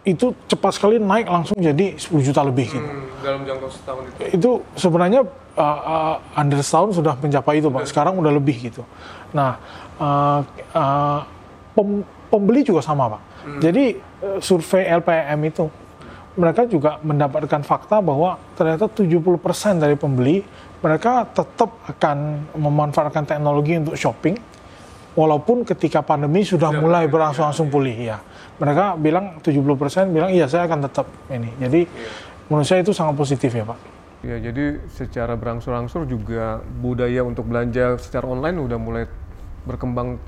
itu 0.00 0.32
cepat 0.48 0.72
sekali 0.80 0.96
naik 0.96 1.28
langsung 1.28 1.56
jadi 1.60 1.92
10 1.92 2.08
juta 2.24 2.40
lebih 2.40 2.72
gitu. 2.72 2.88
dalam 3.20 3.44
jangka 3.44 3.68
setahun 3.68 4.02
itu. 4.08 4.18
Itu 4.32 4.50
sebenarnya 4.72 5.20
uh, 5.60 5.60
uh, 5.60 6.40
under 6.40 6.64
setahun 6.64 6.96
sudah 6.96 7.20
mencapai 7.20 7.60
itu 7.60 7.68
Pak. 7.68 7.84
Sekarang 7.84 8.16
udah 8.16 8.32
lebih 8.32 8.56
gitu. 8.72 8.80
Nah, 9.36 9.60
uh, 10.00 10.40
uh, 10.72 11.20
pem- 11.76 12.06
pembeli 12.32 12.64
juga 12.64 12.80
sama 12.80 13.12
Pak. 13.12 13.22
Jadi 13.60 14.00
uh, 14.24 14.40
survei 14.40 14.88
LPM 14.88 15.40
itu 15.52 15.68
mereka 16.38 16.64
juga 16.64 16.96
mendapatkan 17.04 17.60
fakta 17.60 18.00
bahwa 18.00 18.40
ternyata 18.56 18.88
70% 18.88 19.20
dari 19.82 19.96
pembeli 20.00 20.40
mereka 20.80 21.28
tetap 21.28 21.76
akan 21.84 22.48
memanfaatkan 22.56 23.28
teknologi 23.28 23.76
untuk 23.76 23.96
shopping 24.00 24.38
walaupun 25.18 25.66
ketika 25.66 26.02
pandemi 26.04 26.46
sudah 26.46 26.70
mulai 26.74 27.10
berangsur-angsung 27.10 27.70
pulih 27.70 27.94
ya. 27.94 28.18
Mereka 28.60 29.00
bilang 29.00 29.40
70% 29.40 30.14
bilang 30.14 30.30
iya 30.30 30.46
saya 30.46 30.68
akan 30.68 30.86
tetap 30.86 31.06
ini. 31.32 31.50
Jadi 31.58 31.80
menurut 32.50 32.66
saya 32.66 32.84
itu 32.84 32.92
sangat 32.94 33.16
positif 33.16 33.50
ya 33.50 33.64
Pak. 33.64 33.78
Ya, 34.20 34.36
jadi 34.36 34.84
secara 34.92 35.32
berangsur-angsur 35.32 36.04
juga 36.04 36.60
budaya 36.60 37.24
untuk 37.24 37.48
belanja 37.48 37.96
secara 37.96 38.28
online 38.28 38.60
udah 38.60 38.76
mulai 38.76 39.04
berkembang 39.64 40.20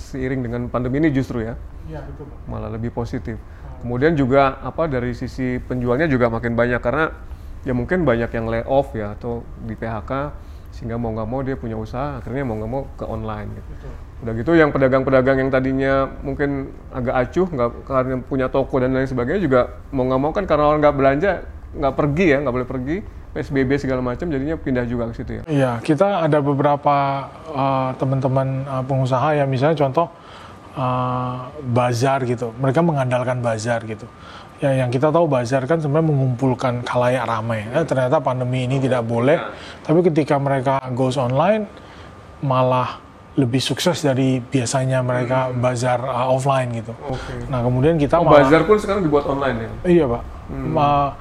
seiring 0.00 0.40
dengan 0.40 0.62
pandemi 0.72 0.96
ini 0.96 1.12
justru 1.12 1.44
ya, 1.44 1.52
Iya 1.84 2.00
betul 2.08 2.24
Pak. 2.24 2.38
malah 2.48 2.72
lebih 2.72 2.88
positif. 2.88 3.36
Kemudian 3.84 4.16
juga 4.16 4.56
apa 4.64 4.88
dari 4.88 5.12
sisi 5.12 5.60
penjualnya 5.60 6.08
juga 6.08 6.32
makin 6.32 6.56
banyak 6.56 6.80
karena 6.80 7.12
ya 7.68 7.76
mungkin 7.76 8.08
banyak 8.08 8.32
yang 8.32 8.48
lay 8.48 8.64
off 8.64 8.96
ya 8.96 9.12
atau 9.12 9.44
di 9.60 9.76
PHK 9.76 10.32
sehingga 10.74 10.98
mau 10.98 11.14
nggak 11.14 11.28
mau 11.30 11.40
dia 11.46 11.54
punya 11.54 11.78
usaha 11.78 12.18
akhirnya 12.18 12.42
mau 12.42 12.58
nggak 12.58 12.70
mau 12.70 12.82
ke 12.98 13.04
online 13.06 13.48
gitu. 13.54 13.70
Udah 14.26 14.32
gitu 14.34 14.50
yang 14.58 14.74
pedagang-pedagang 14.74 15.36
yang 15.38 15.50
tadinya 15.54 16.10
mungkin 16.26 16.74
agak 16.90 17.14
acuh 17.14 17.46
nggak 17.46 17.70
karena 17.86 18.14
punya 18.26 18.46
toko 18.50 18.82
dan 18.82 18.90
lain 18.90 19.06
sebagainya 19.06 19.40
juga 19.46 19.60
mau 19.94 20.02
nggak 20.10 20.20
mau 20.20 20.32
kan 20.34 20.44
karena 20.50 20.64
orang 20.66 20.80
nggak 20.82 20.96
belanja 20.98 21.32
nggak 21.74 21.94
pergi 21.94 22.26
ya 22.34 22.38
nggak 22.42 22.54
boleh 22.54 22.68
pergi 22.68 22.96
PSBB 23.34 23.82
segala 23.82 23.98
macam 23.98 24.30
jadinya 24.30 24.54
pindah 24.54 24.86
juga 24.86 25.10
ke 25.10 25.14
situ 25.18 25.30
ya. 25.34 25.42
Iya, 25.50 25.72
kita 25.82 26.22
ada 26.22 26.38
beberapa 26.38 27.26
uh, 27.50 27.90
teman-teman 27.98 28.62
uh, 28.62 28.84
pengusaha 28.86 29.34
ya, 29.34 29.42
misalnya 29.42 29.74
contoh 29.74 30.06
uh, 30.78 31.50
bazar 31.66 32.22
gitu. 32.30 32.54
Mereka 32.62 32.78
mengandalkan 32.86 33.42
bazar 33.42 33.82
gitu. 33.90 34.06
Ya, 34.64 34.72
yang 34.72 34.88
kita 34.88 35.12
tahu 35.12 35.28
bazar 35.28 35.68
kan 35.68 35.76
sebenarnya 35.76 36.08
mengumpulkan 36.08 36.80
khalayak 36.82 37.28
ramai. 37.28 37.68
Eh, 37.68 37.84
ternyata 37.84 38.16
pandemi 38.16 38.64
ini 38.64 38.80
tidak 38.80 39.04
boleh. 39.04 39.36
Tapi 39.84 40.00
ketika 40.00 40.40
mereka 40.40 40.80
goes 40.96 41.20
online, 41.20 41.68
malah 42.40 42.96
lebih 43.34 43.60
sukses 43.60 44.00
dari 44.00 44.40
biasanya 44.40 45.04
mereka 45.04 45.52
bazar 45.52 46.00
uh, 46.00 46.32
offline 46.32 46.70
gitu. 46.72 46.96
Oke. 47.04 47.44
Nah, 47.50 47.60
kemudian 47.60 47.98
kita 47.98 48.16
Oh, 48.16 48.24
malah- 48.24 48.40
bazar 48.40 48.64
pun 48.64 48.80
sekarang 48.80 49.04
dibuat 49.04 49.26
online 49.26 49.56
ya. 49.58 49.70
Iya 49.84 50.04
pak. 50.08 50.22
Ma- 50.48 51.12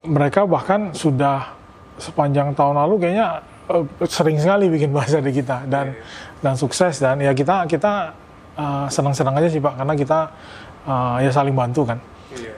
mereka 0.00 0.46
bahkan 0.46 0.94
sudah 0.94 1.50
sepanjang 1.98 2.54
tahun 2.54 2.76
lalu 2.78 2.94
kayaknya 2.98 3.26
eh, 3.66 3.84
sering 4.06 4.38
sekali 4.38 4.70
bikin 4.70 4.94
bazar 4.94 5.20
di 5.20 5.32
kita 5.32 5.66
dan 5.66 5.92
dan 6.38 6.54
sukses 6.54 6.96
dan 6.96 7.18
ya 7.18 7.32
kita 7.32 7.66
kita 7.66 8.14
eh, 8.54 8.86
senang-senang 8.88 9.36
aja 9.36 9.48
sih 9.48 9.60
pak 9.60 9.76
karena 9.76 9.92
kita 9.92 10.18
eh, 10.84 11.16
ya 11.24 11.30
saling 11.30 11.52
bantu 11.52 11.84
kan 11.84 12.00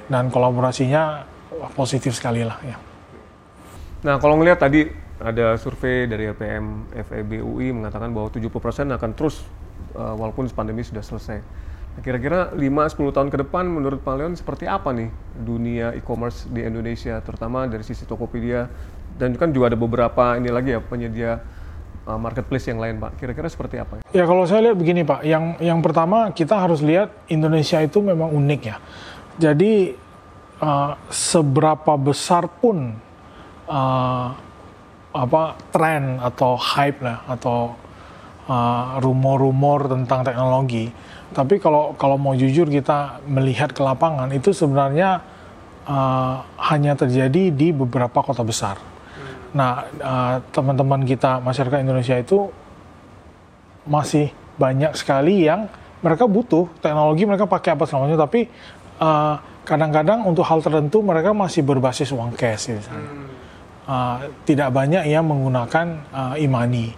dan 0.08 0.28
kolaborasinya 0.28 1.24
positif 1.76 2.16
sekali 2.16 2.44
lah 2.44 2.58
ya. 2.64 2.76
Nah, 4.02 4.18
kalau 4.18 4.34
ngelihat 4.40 4.58
tadi 4.58 4.90
ada 5.22 5.54
survei 5.54 6.10
dari 6.10 6.26
LPM 6.26 6.90
FEB 6.90 7.38
UI 7.38 7.70
mengatakan 7.70 8.10
bahwa 8.10 8.26
70% 8.26 8.90
akan 8.98 9.10
terus 9.14 9.46
uh, 9.94 10.18
walaupun 10.18 10.50
pandemi 10.50 10.82
sudah 10.82 11.00
selesai. 11.04 11.38
Nah, 11.92 12.00
Kira-kira 12.02 12.50
5-10 12.50 13.14
tahun 13.14 13.28
ke 13.30 13.38
depan 13.46 13.64
menurut 13.70 14.02
Pak 14.02 14.14
Leon 14.18 14.34
seperti 14.34 14.66
apa 14.66 14.90
nih 14.90 15.12
dunia 15.38 15.94
e-commerce 15.94 16.50
di 16.50 16.66
Indonesia 16.66 17.22
terutama 17.22 17.70
dari 17.70 17.86
sisi 17.86 18.02
Tokopedia 18.02 18.66
dan 19.14 19.38
kan 19.38 19.54
juga 19.54 19.70
ada 19.70 19.78
beberapa 19.78 20.34
ini 20.34 20.50
lagi 20.50 20.74
ya 20.74 20.80
penyedia 20.82 21.38
uh, 22.08 22.18
marketplace 22.18 22.66
yang 22.66 22.82
lain 22.82 22.98
Pak. 22.98 23.22
Kira-kira 23.22 23.46
seperti 23.46 23.78
apa? 23.78 24.02
Ya 24.10 24.26
kalau 24.26 24.42
saya 24.48 24.70
lihat 24.70 24.76
begini 24.80 25.06
Pak, 25.06 25.22
yang 25.22 25.54
yang 25.62 25.78
pertama 25.78 26.32
kita 26.34 26.58
harus 26.58 26.82
lihat 26.82 27.12
Indonesia 27.30 27.78
itu 27.78 28.02
memang 28.02 28.32
unik 28.34 28.60
ya. 28.66 28.76
Jadi 29.40 29.94
uh, 30.60 30.92
seberapa 31.08 31.96
besar 31.96 32.48
pun 32.48 32.92
uh, 33.68 34.28
apa 35.12 35.42
tren 35.68 36.16
atau 36.20 36.56
hype 36.56 37.04
lah 37.04 37.24
atau 37.28 37.76
uh, 38.48 38.96
rumor-rumor 39.00 39.88
tentang 39.92 40.24
teknologi, 40.24 40.88
tapi 41.36 41.60
kalau 41.60 41.92
kalau 41.96 42.16
mau 42.16 42.32
jujur 42.32 42.68
kita 42.68 43.20
melihat 43.28 43.72
ke 43.72 43.80
lapangan 43.84 44.32
itu 44.32 44.56
sebenarnya 44.56 45.20
uh, 45.84 46.44
hanya 46.72 46.96
terjadi 46.96 47.52
di 47.52 47.72
beberapa 47.72 48.24
kota 48.24 48.44
besar. 48.44 48.80
Nah, 49.52 49.84
uh, 50.00 50.40
teman-teman 50.48 51.04
kita 51.04 51.40
masyarakat 51.44 51.84
Indonesia 51.84 52.16
itu 52.16 52.48
masih 53.84 54.32
banyak 54.56 54.96
sekali 54.96 55.44
yang 55.44 55.68
mereka 56.02 56.26
butuh 56.26 56.66
teknologi 56.82 57.22
mereka 57.26 57.46
pakai 57.46 57.78
apa 57.78 57.86
segala 57.86 58.10
macam 58.10 58.26
tapi 58.26 58.50
uh, 59.02 59.34
kadang-kadang 59.66 60.22
untuk 60.22 60.46
hal 60.46 60.62
tertentu 60.62 61.02
mereka 61.02 61.34
masih 61.34 61.66
berbasis 61.66 62.14
uang 62.14 62.38
cash 62.38 62.70
misalnya. 62.70 63.12
Uh, 63.82 64.30
tidak 64.46 64.70
banyak 64.70 65.10
yang 65.10 65.26
menggunakan 65.26 66.06
uh, 66.14 66.34
e-money. 66.38 66.94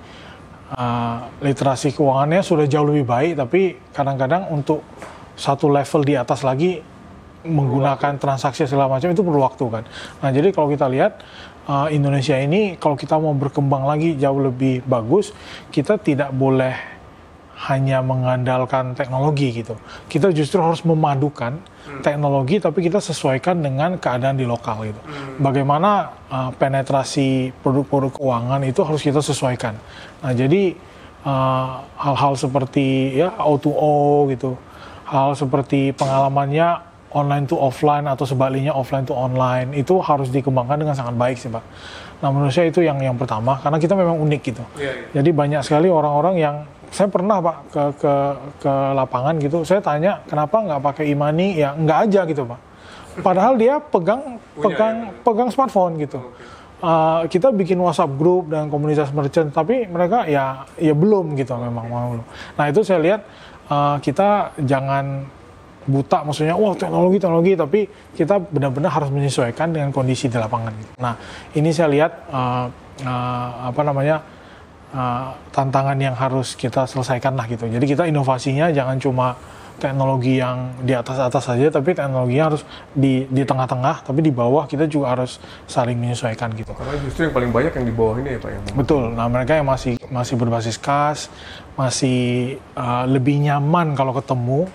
Uh, 0.75 1.25
literasi 1.41 1.95
keuangannya 1.95 2.41
sudah 2.45 2.67
jauh 2.67 2.89
lebih 2.89 3.07
baik 3.07 3.33
tapi 3.39 3.79
kadang-kadang 3.95 4.49
untuk 4.51 4.83
satu 5.39 5.71
level 5.71 6.03
di 6.03 6.15
atas 6.19 6.43
lagi 6.43 6.83
menggunakan 7.45 8.17
transaksi 8.17 8.65
segala 8.65 8.89
macam 8.89 9.13
itu 9.13 9.21
perlu 9.21 9.41
waktu 9.45 9.65
kan. 9.69 9.85
Nah 10.25 10.31
jadi 10.33 10.51
kalau 10.51 10.73
kita 10.73 10.89
lihat 10.89 11.21
uh, 11.69 11.89
Indonesia 11.93 12.35
ini 12.41 12.81
kalau 12.81 12.97
kita 12.97 13.21
mau 13.21 13.37
berkembang 13.37 13.85
lagi 13.85 14.17
jauh 14.17 14.41
lebih 14.41 14.81
bagus 14.89 15.37
kita 15.69 16.01
tidak 16.01 16.33
boleh 16.33 16.94
hanya 17.55 18.03
mengandalkan 18.03 18.99
teknologi 18.99 19.63
gitu. 19.63 19.79
Kita 20.11 20.35
justru 20.35 20.59
harus 20.59 20.83
memadukan 20.83 21.63
teknologi 22.03 22.59
tapi 22.59 22.83
kita 22.83 22.99
sesuaikan 22.99 23.63
dengan 23.63 23.97
keadaan 24.01 24.35
di 24.35 24.43
lokal 24.43 24.91
gitu. 24.91 25.01
Bagaimana 25.39 26.11
uh, 26.29 26.51
penetrasi 26.57 27.55
produk-produk 27.63 28.11
keuangan 28.19 28.61
itu 28.67 28.81
harus 28.83 29.03
kita 29.05 29.23
sesuaikan. 29.23 29.79
Nah, 30.25 30.33
jadi 30.35 30.75
uh, 31.23 31.85
hal-hal 31.95 32.35
seperti 32.35 33.15
ya 33.15 33.31
O2O 33.39 34.27
gitu. 34.35 34.59
Hal 35.07 35.39
seperti 35.39 35.95
pengalamannya 35.95 36.95
online 37.15 37.47
to 37.47 37.55
offline 37.55 38.11
atau 38.11 38.27
sebaliknya 38.27 38.75
offline 38.75 39.07
to 39.07 39.15
online 39.15 39.71
itu 39.79 40.03
harus 40.03 40.35
dikembangkan 40.35 40.83
dengan 40.83 40.99
sangat 40.99 41.15
baik 41.15 41.39
sih, 41.39 41.53
Pak. 41.53 41.63
Nah, 42.25 42.33
menurut 42.35 42.51
saya 42.51 42.73
itu 42.73 42.83
yang 42.83 42.99
yang 42.99 43.15
pertama 43.15 43.61
karena 43.63 43.79
kita 43.79 43.95
memang 43.95 44.19
unik 44.19 44.41
gitu. 44.43 44.65
Jadi 45.15 45.31
banyak 45.31 45.63
sekali 45.63 45.87
orang-orang 45.93 46.35
yang 46.41 46.57
saya 46.95 47.11
pernah 47.11 47.43
pak 47.43 47.57
ke 47.75 47.83
ke 47.99 48.13
ke 48.63 48.73
lapangan 48.95 49.35
gitu, 49.43 49.67
saya 49.67 49.83
tanya 49.83 50.23
kenapa 50.31 50.63
nggak 50.63 50.81
pakai 50.81 51.05
e-money, 51.11 51.59
ya 51.59 51.75
nggak 51.75 51.99
aja 52.07 52.21
gitu 52.31 52.47
pak. 52.47 52.61
Padahal 53.19 53.59
dia 53.59 53.83
pegang 53.83 54.39
pegang 54.55 55.11
pegang 55.27 55.51
smartphone 55.51 55.99
gitu. 55.99 56.23
Uh, 56.85 57.25
kita 57.27 57.49
bikin 57.51 57.81
WhatsApp 57.81 58.15
grup 58.15 58.53
dan 58.53 58.71
komunitas 58.71 59.11
merchant, 59.11 59.51
tapi 59.51 59.91
mereka 59.91 60.31
ya 60.31 60.69
ya 60.79 60.95
belum 60.95 61.35
gitu 61.35 61.59
memang 61.59 61.85
mau 61.91 62.07
belum. 62.15 62.27
Nah 62.55 62.65
itu 62.71 62.81
saya 62.87 63.01
lihat 63.03 63.21
uh, 63.73 63.97
kita 63.99 64.55
jangan 64.63 65.27
buta 65.85 66.25
maksudnya 66.25 66.57
wah 66.57 66.73
teknologi 66.73 67.21
teknologi 67.21 67.53
tapi 67.57 67.81
kita 68.17 68.41
benar-benar 68.41 68.89
harus 68.89 69.13
menyesuaikan 69.13 69.69
dengan 69.73 69.91
kondisi 69.93 70.33
di 70.33 70.39
lapangan. 70.41 70.73
Nah 70.97 71.15
ini 71.53 71.71
saya 71.75 71.89
lihat 71.93 72.13
uh, 72.33 72.67
uh, 73.05 73.49
apa 73.69 73.81
namanya 73.85 74.17
uh, 74.95 75.35
tantangan 75.51 75.99
yang 75.99 76.15
harus 76.15 76.55
kita 76.55 76.87
selesaikan 76.87 77.35
lah 77.35 77.51
gitu. 77.51 77.67
Jadi 77.67 77.85
kita 77.85 78.07
inovasinya 78.07 78.71
jangan 78.71 78.97
cuma 79.03 79.35
teknologi 79.75 80.39
yang 80.39 80.71
di 80.87 80.95
atas 80.95 81.19
atas 81.19 81.51
saja, 81.51 81.67
tapi 81.67 81.99
teknologinya 81.99 82.55
harus 82.55 82.63
di 82.95 83.27
di 83.27 83.43
tengah-tengah, 83.43 84.07
tapi 84.07 84.23
di 84.23 84.31
bawah 84.31 84.71
kita 84.71 84.87
juga 84.87 85.19
harus 85.19 85.43
saling 85.67 85.99
menyesuaikan 85.99 86.55
gitu. 86.55 86.71
Karena 86.71 86.95
justru 87.03 87.27
yang 87.27 87.35
paling 87.35 87.51
banyak 87.51 87.73
yang 87.75 87.87
di 87.91 87.95
bawah 87.95 88.15
ini 88.23 88.39
ya 88.39 88.41
Pak 88.41 88.51
yang 88.55 88.63
Betul. 88.79 89.05
Nah, 89.19 89.27
mereka 89.27 89.59
yang 89.59 89.67
masih 89.67 89.99
masih 90.09 90.35
berbasis 90.39 90.79
kas, 90.79 91.27
masih 91.75 92.55
uh, 92.79 93.05
lebih 93.11 93.43
nyaman 93.43 93.99
kalau 93.99 94.15
ketemu, 94.15 94.71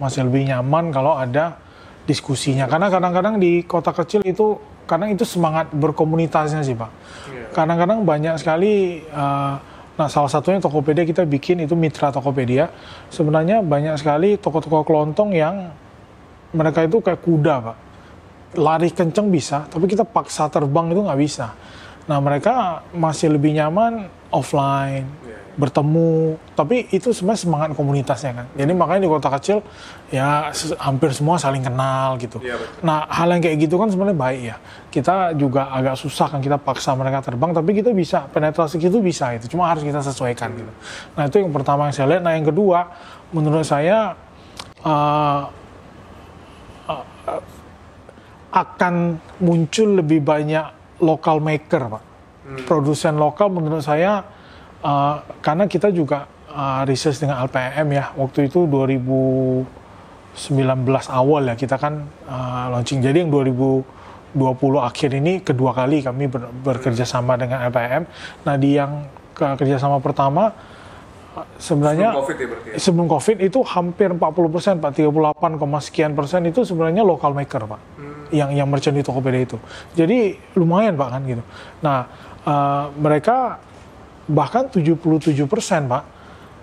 masih 0.00 0.24
lebih 0.24 0.48
nyaman 0.48 0.96
kalau 0.96 1.12
ada 1.20 1.60
diskusinya. 2.08 2.64
Karena 2.64 2.88
kadang-kadang 2.88 3.36
di 3.36 3.68
kota 3.68 3.92
kecil 3.92 4.24
itu 4.24 4.56
kadang 4.88 5.12
itu 5.12 5.28
semangat 5.28 5.68
berkomunitasnya 5.76 6.64
sih, 6.64 6.72
Pak. 6.72 6.90
Kadang-kadang 7.58 8.06
banyak 8.06 8.38
sekali 8.38 9.02
uh, 9.10 9.58
Nah, 9.98 10.06
salah 10.06 10.30
satunya 10.30 10.62
Tokopedia 10.62 11.02
kita 11.02 11.26
bikin 11.26 11.66
itu 11.66 11.74
mitra 11.74 12.14
Tokopedia. 12.14 12.70
Sebenarnya 13.10 13.66
banyak 13.66 13.98
sekali 13.98 14.38
toko-toko 14.38 14.86
kelontong 14.86 15.34
yang 15.34 15.74
mereka 16.54 16.86
itu 16.86 17.02
kayak 17.02 17.18
kuda, 17.18 17.54
Pak. 17.58 17.76
Lari 18.62 18.94
kenceng 18.94 19.26
bisa, 19.28 19.66
tapi 19.66 19.90
kita 19.90 20.06
paksa 20.06 20.46
terbang 20.46 20.94
itu 20.94 21.02
nggak 21.02 21.18
bisa. 21.18 21.50
Nah, 22.08 22.18
mereka 22.24 22.82
masih 22.96 23.36
lebih 23.36 23.52
nyaman 23.52 24.08
offline, 24.32 25.04
bertemu. 25.60 26.40
Tapi 26.56 26.88
itu 26.88 27.12
sebenarnya 27.12 27.40
semangat 27.44 27.68
komunitasnya 27.76 28.32
kan. 28.32 28.46
Jadi 28.56 28.72
makanya 28.72 29.04
di 29.04 29.10
kota 29.12 29.28
kecil 29.36 29.60
ya 30.08 30.48
hampir 30.80 31.12
semua 31.12 31.36
saling 31.36 31.60
kenal 31.60 32.16
gitu. 32.16 32.40
Nah, 32.80 33.04
hal 33.12 33.28
yang 33.28 33.44
kayak 33.44 33.68
gitu 33.68 33.76
kan 33.76 33.92
sebenarnya 33.92 34.16
baik 34.16 34.40
ya. 34.40 34.56
Kita 34.88 35.36
juga 35.36 35.68
agak 35.68 36.00
susah 36.00 36.32
kan 36.32 36.40
kita 36.40 36.56
paksa 36.56 36.96
mereka 36.96 37.20
terbang, 37.20 37.52
tapi 37.52 37.76
kita 37.76 37.92
bisa 37.92 38.24
penetrasi 38.30 38.80
itu 38.80 39.04
bisa 39.04 39.36
itu. 39.36 39.50
Cuma 39.52 39.68
harus 39.68 39.84
kita 39.84 40.00
sesuaikan 40.00 40.54
gitu. 40.56 40.72
Nah, 41.12 41.28
itu 41.28 41.36
yang 41.44 41.52
pertama 41.52 41.92
yang 41.92 41.94
saya 41.96 42.06
lihat. 42.16 42.22
Nah, 42.24 42.32
yang 42.38 42.46
kedua 42.48 42.88
menurut 43.34 43.68
saya 43.68 44.16
uh, 44.80 45.42
akan 48.48 49.20
muncul 49.44 50.00
lebih 50.00 50.24
banyak 50.24 50.77
local 51.00 51.40
maker, 51.42 51.82
Pak. 51.98 52.02
Produsen 52.64 53.20
lokal 53.20 53.52
menurut 53.52 53.84
saya 53.84 54.24
uh, 54.80 55.20
karena 55.44 55.68
kita 55.68 55.92
juga 55.92 56.24
uh, 56.48 56.82
research 56.88 57.20
dengan 57.20 57.44
LPM 57.44 57.92
ya. 57.92 58.16
Waktu 58.16 58.48
itu 58.48 58.64
2019 58.64 59.66
awal 61.12 61.52
ya 61.52 61.54
kita 61.60 61.76
kan 61.76 62.08
uh, 62.24 62.72
launching. 62.72 63.04
Jadi 63.04 63.26
yang 63.26 63.30
2020 63.30 63.98
2020 64.36 64.84
akhir 64.84 65.10
ini 65.16 65.32
kedua 65.40 65.72
kali 65.72 66.04
kami 66.04 66.28
ber, 66.28 66.52
bekerja 66.52 67.08
sama 67.08 67.40
dengan 67.40 67.64
LPM. 67.72 68.04
Nah 68.44 68.54
di 68.60 68.76
yang 68.76 69.08
ke 69.32 69.46
kerjasama 69.56 70.02
pertama 70.02 70.52
sebenarnya 71.58 72.08
Sebelum 72.10 72.24
COVID 72.24 72.36
ya 72.36 72.46
berarti 72.46 72.68
ya? 72.68 72.76
sebelum 72.78 73.06
COVID 73.06 73.36
itu 73.44 73.58
hampir 73.62 74.08
40 74.10 74.54
persen, 74.54 74.74
Pak, 74.82 74.90
38, 74.96 75.86
sekian 75.86 76.12
persen 76.18 76.40
itu 76.48 76.66
sebenarnya 76.66 77.02
local 77.06 77.30
maker, 77.36 77.62
Pak, 77.68 77.80
yang 78.34 78.50
yang 78.54 78.66
merchant 78.66 78.96
di 78.96 79.04
Tokopedia 79.06 79.46
itu. 79.46 79.58
Jadi 79.94 80.34
lumayan, 80.58 80.98
Pak, 80.98 81.08
kan 81.14 81.22
gitu. 81.26 81.44
Nah, 81.84 81.98
eh, 82.42 82.84
mereka 82.98 83.62
bahkan 84.26 84.66
77 84.66 85.46
persen, 85.46 85.86
Pak, 85.86 86.04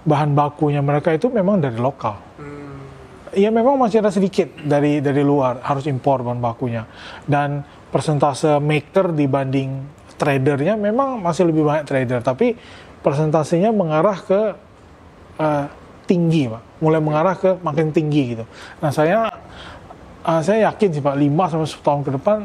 bahan 0.06 0.38
bakunya 0.38 0.84
mereka 0.86 1.16
itu 1.16 1.28
memang 1.34 1.58
dari 1.58 1.80
lokal. 1.82 2.22
Iya 3.36 3.52
memang 3.52 3.76
masih 3.76 4.00
ada 4.00 4.16
sedikit 4.16 4.48
dari 4.64 5.04
dari 5.04 5.20
luar 5.20 5.60
harus 5.60 5.84
impor 5.92 6.24
bahan 6.24 6.40
bakunya 6.40 6.88
dan 7.28 7.68
persentase 7.92 8.64
maker 8.64 9.12
dibanding 9.12 9.84
tradernya 10.16 10.80
memang 10.80 11.20
masih 11.20 11.52
lebih 11.52 11.68
banyak 11.68 11.84
trader 11.84 12.24
tapi 12.24 12.56
persentasenya 13.06 13.70
mengarah 13.70 14.18
ke 14.18 14.42
eh, 15.38 15.66
tinggi 16.10 16.50
pak 16.50 16.82
mulai 16.82 16.98
mengarah 16.98 17.38
ke 17.38 17.62
makin 17.62 17.94
tinggi 17.94 18.34
gitu. 18.34 18.46
Nah 18.82 18.90
saya 18.90 19.30
eh, 20.26 20.42
saya 20.42 20.74
yakin 20.74 20.90
sih 20.90 21.02
pak 21.06 21.14
5 21.14 21.22
sampai 21.54 21.68
10 21.70 21.86
tahun 21.86 22.02
ke 22.02 22.12
depan 22.18 22.38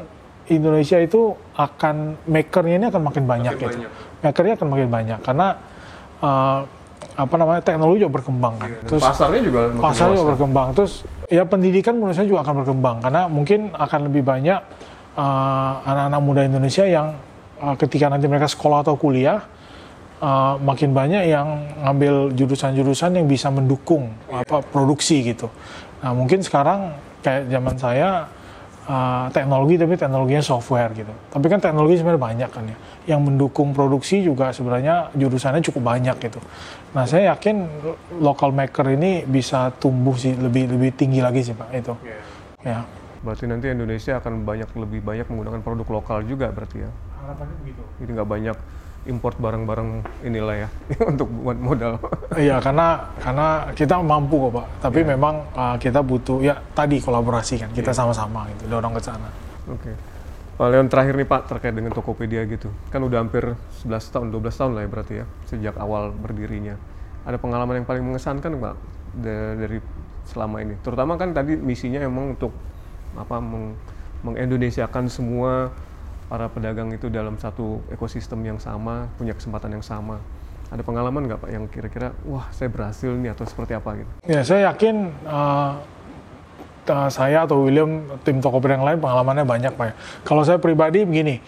Indonesia 0.51 0.99
itu 1.01 1.33
akan 1.57 2.27
makernya 2.29 2.77
ini 2.77 2.87
akan 2.93 3.03
makin 3.09 3.25
banyak 3.25 3.53
Makin 3.57 3.65
gitu. 3.65 3.77
banyak. 3.81 3.91
Makernya 4.21 4.53
akan 4.61 4.69
makin 4.69 4.89
banyak 4.93 5.19
karena 5.25 5.47
eh, 6.21 6.61
apa 7.11 7.35
namanya 7.37 7.61
teknologi 7.65 8.05
juga 8.05 8.13
berkembang 8.21 8.55
kan. 8.61 8.71
Dan 8.71 8.89
Terus 8.93 9.03
pasarnya 9.03 9.41
juga 9.41 9.61
makin 9.73 9.83
pasar 9.83 10.05
luas 10.05 10.13
juga 10.13 10.25
ya? 10.25 10.31
berkembang. 10.37 10.69
Terus 10.77 10.93
ya 11.33 11.43
pendidikan 11.49 11.95
menurut 11.97 12.17
saya 12.17 12.29
juga 12.29 12.41
akan 12.45 12.55
berkembang 12.65 12.97
karena 13.01 13.23
mungkin 13.33 13.61
akan 13.73 14.01
lebih 14.13 14.23
banyak 14.25 14.61
uh, 15.17 15.73
anak-anak 15.89 16.21
muda 16.21 16.43
Indonesia 16.45 16.85
yang 16.85 17.17
uh, 17.61 17.75
ketika 17.81 18.13
nanti 18.13 18.27
mereka 18.29 18.49
sekolah 18.51 18.85
atau 18.85 18.95
kuliah 18.97 19.41
uh, 20.21 20.55
makin 20.61 20.93
banyak 20.93 21.33
yang 21.33 21.49
ngambil 21.83 22.37
jurusan-jurusan 22.37 23.19
yang 23.19 23.27
bisa 23.27 23.49
mendukung 23.49 24.13
apa 24.31 24.63
produksi 24.63 25.25
gitu. 25.25 25.49
Nah 26.05 26.13
mungkin 26.13 26.45
sekarang 26.45 26.95
kayak 27.25 27.49
zaman 27.53 27.77
saya 27.77 28.09
uh, 28.87 29.27
teknologi 29.33 29.81
tapi 29.81 29.97
teknologinya 29.97 30.45
software 30.45 30.93
gitu. 30.95 31.13
Tapi 31.33 31.47
kan 31.49 31.59
teknologi 31.59 32.01
sebenarnya 32.01 32.23
banyak 32.23 32.51
kan 32.53 32.65
ya. 32.69 32.77
Yang 33.17 33.21
mendukung 33.33 33.73
produksi 33.73 34.23
juga 34.23 34.53
sebenarnya 34.53 35.11
jurusannya 35.17 35.65
cukup 35.65 35.83
banyak 35.83 36.17
gitu. 36.21 36.41
Nah 36.95 37.05
saya 37.09 37.35
yakin 37.35 37.67
local 38.21 38.53
maker 38.53 38.87
ini 38.95 39.25
bisa 39.25 39.73
tumbuh 39.81 40.15
sih 40.15 40.37
lebih 40.37 40.71
lebih 40.71 40.95
tinggi 40.95 41.21
lagi 41.25 41.41
sih 41.43 41.57
pak 41.57 41.69
itu. 41.75 41.95
Iya. 42.05 42.19
Ya. 42.61 42.81
Berarti 43.21 43.45
nanti 43.45 43.69
Indonesia 43.69 44.17
akan 44.17 44.49
banyak 44.49 44.69
lebih 44.81 45.05
banyak 45.05 45.29
menggunakan 45.29 45.61
produk 45.61 45.89
lokal 46.01 46.25
juga 46.25 46.49
berarti 46.49 46.89
ya. 46.89 46.91
Harapannya 47.21 47.57
begitu. 47.61 47.83
Jadi 48.01 48.11
nggak 48.17 48.29
banyak 48.29 48.57
import 49.09 49.41
barang-barang 49.41 50.05
inilah 50.29 50.57
ya 50.67 50.69
untuk 51.11 51.33
buat 51.33 51.57
modal. 51.57 51.97
Iya 52.37 52.61
karena 52.61 53.09
karena 53.23 53.73
kita 53.73 53.97
mampu 54.05 54.37
kok 54.49 54.53
pak. 54.61 54.67
Tapi 54.85 55.01
memang 55.07 55.35
uh, 55.57 55.77
kita 55.81 56.05
butuh 56.05 56.45
ya 56.45 56.61
tadi 56.77 57.01
kolaborasi 57.01 57.65
kan 57.65 57.71
kita 57.73 57.97
sama-sama 57.97 58.45
gitu 58.57 58.69
dorong 58.69 58.93
ke 58.97 59.03
sana. 59.03 59.29
Oke. 59.71 59.93
Pak 60.61 60.69
Leon 60.69 60.93
terakhir 60.93 61.17
nih 61.17 61.25
Pak 61.25 61.49
terkait 61.49 61.73
dengan 61.73 61.89
Tokopedia 61.97 62.45
gitu. 62.45 62.69
Kan 62.93 63.01
udah 63.01 63.25
hampir 63.25 63.57
11 63.81 64.13
tahun, 64.13 64.27
12 64.29 64.61
tahun 64.61 64.73
lah 64.77 64.83
ya 64.85 64.89
berarti 64.93 65.15
ya 65.17 65.27
sejak 65.49 65.75
awal 65.81 66.13
berdirinya. 66.13 66.77
Ada 67.25 67.41
pengalaman 67.41 67.81
yang 67.81 67.89
paling 67.89 68.05
mengesankan 68.05 68.61
Pak 68.61 68.75
da- 69.25 69.57
dari 69.57 69.81
selama 70.29 70.61
ini. 70.61 70.77
Terutama 70.85 71.17
kan 71.17 71.33
tadi 71.33 71.57
misinya 71.57 72.05
emang 72.05 72.37
untuk 72.37 72.53
apa 73.17 73.41
meng 73.41 73.73
mengindonesiakan 74.21 75.09
semua 75.09 75.73
para 76.31 76.47
pedagang 76.47 76.95
itu 76.95 77.11
dalam 77.11 77.35
satu 77.43 77.83
ekosistem 77.91 78.39
yang 78.47 78.63
sama, 78.63 79.11
punya 79.19 79.35
kesempatan 79.35 79.75
yang 79.75 79.83
sama. 79.83 80.23
Ada 80.71 80.87
pengalaman 80.87 81.27
nggak 81.27 81.43
Pak 81.43 81.51
yang 81.51 81.67
kira-kira 81.67 82.15
wah 82.23 82.47
saya 82.55 82.71
berhasil 82.71 83.11
nih 83.11 83.35
atau 83.35 83.43
seperti 83.43 83.75
apa 83.75 83.99
gitu? 83.99 84.11
Ya 84.31 84.47
saya 84.47 84.71
yakin 84.71 85.11
uh, 85.27 85.83
saya 87.11 87.43
atau 87.43 87.67
William 87.67 88.07
tim 88.23 88.39
Tokopedia 88.39 88.79
yang 88.79 88.87
lain 88.87 88.99
pengalamannya 89.03 89.43
banyak 89.43 89.73
pak. 89.75 89.87
ya. 89.91 89.95
Kalau 90.23 90.43
saya 90.47 90.63
pribadi 90.63 91.03
begini, 91.03 91.43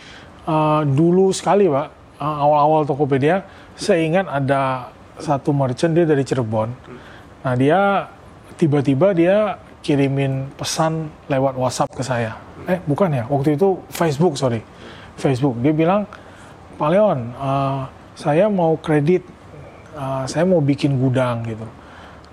uh, 0.50 0.82
dulu 0.82 1.30
sekali 1.30 1.70
pak 1.70 2.18
uh, 2.18 2.36
awal-awal 2.42 2.82
Tokopedia 2.82 3.46
saya 3.78 4.02
ingat 4.02 4.26
ada 4.26 4.90
satu 5.22 5.54
merchant 5.54 5.94
dia 5.94 6.02
dari 6.02 6.26
Cirebon. 6.26 6.74
Nah 7.46 7.54
dia 7.54 8.10
tiba-tiba 8.58 9.14
dia 9.14 9.58
kirimin 9.82 10.50
pesan 10.54 11.10
lewat 11.26 11.54
WhatsApp 11.58 11.90
ke 11.90 12.02
saya. 12.06 12.38
Eh 12.70 12.78
bukan 12.86 13.10
ya, 13.10 13.26
waktu 13.26 13.58
itu 13.58 13.82
Facebook 13.90 14.38
sorry, 14.38 14.62
Facebook. 15.22 15.54
Dia 15.62 15.70
bilang, 15.70 16.02
Pak 16.74 16.88
Leon, 16.90 17.30
uh, 17.38 17.86
saya 18.18 18.50
mau 18.50 18.74
kredit, 18.82 19.22
uh, 19.94 20.26
saya 20.26 20.42
mau 20.42 20.58
bikin 20.58 20.98
gudang 20.98 21.46
gitu. 21.46 21.64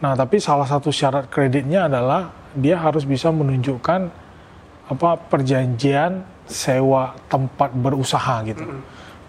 Nah, 0.01 0.17
tapi 0.17 0.41
salah 0.41 0.65
satu 0.65 0.89
syarat 0.89 1.29
kreditnya 1.29 1.85
adalah 1.85 2.33
dia 2.57 2.81
harus 2.81 3.05
bisa 3.05 3.29
menunjukkan 3.29 4.09
apa 4.89 5.09
perjanjian 5.29 6.25
sewa 6.49 7.13
tempat 7.29 7.69
berusaha 7.77 8.41
gitu. 8.41 8.65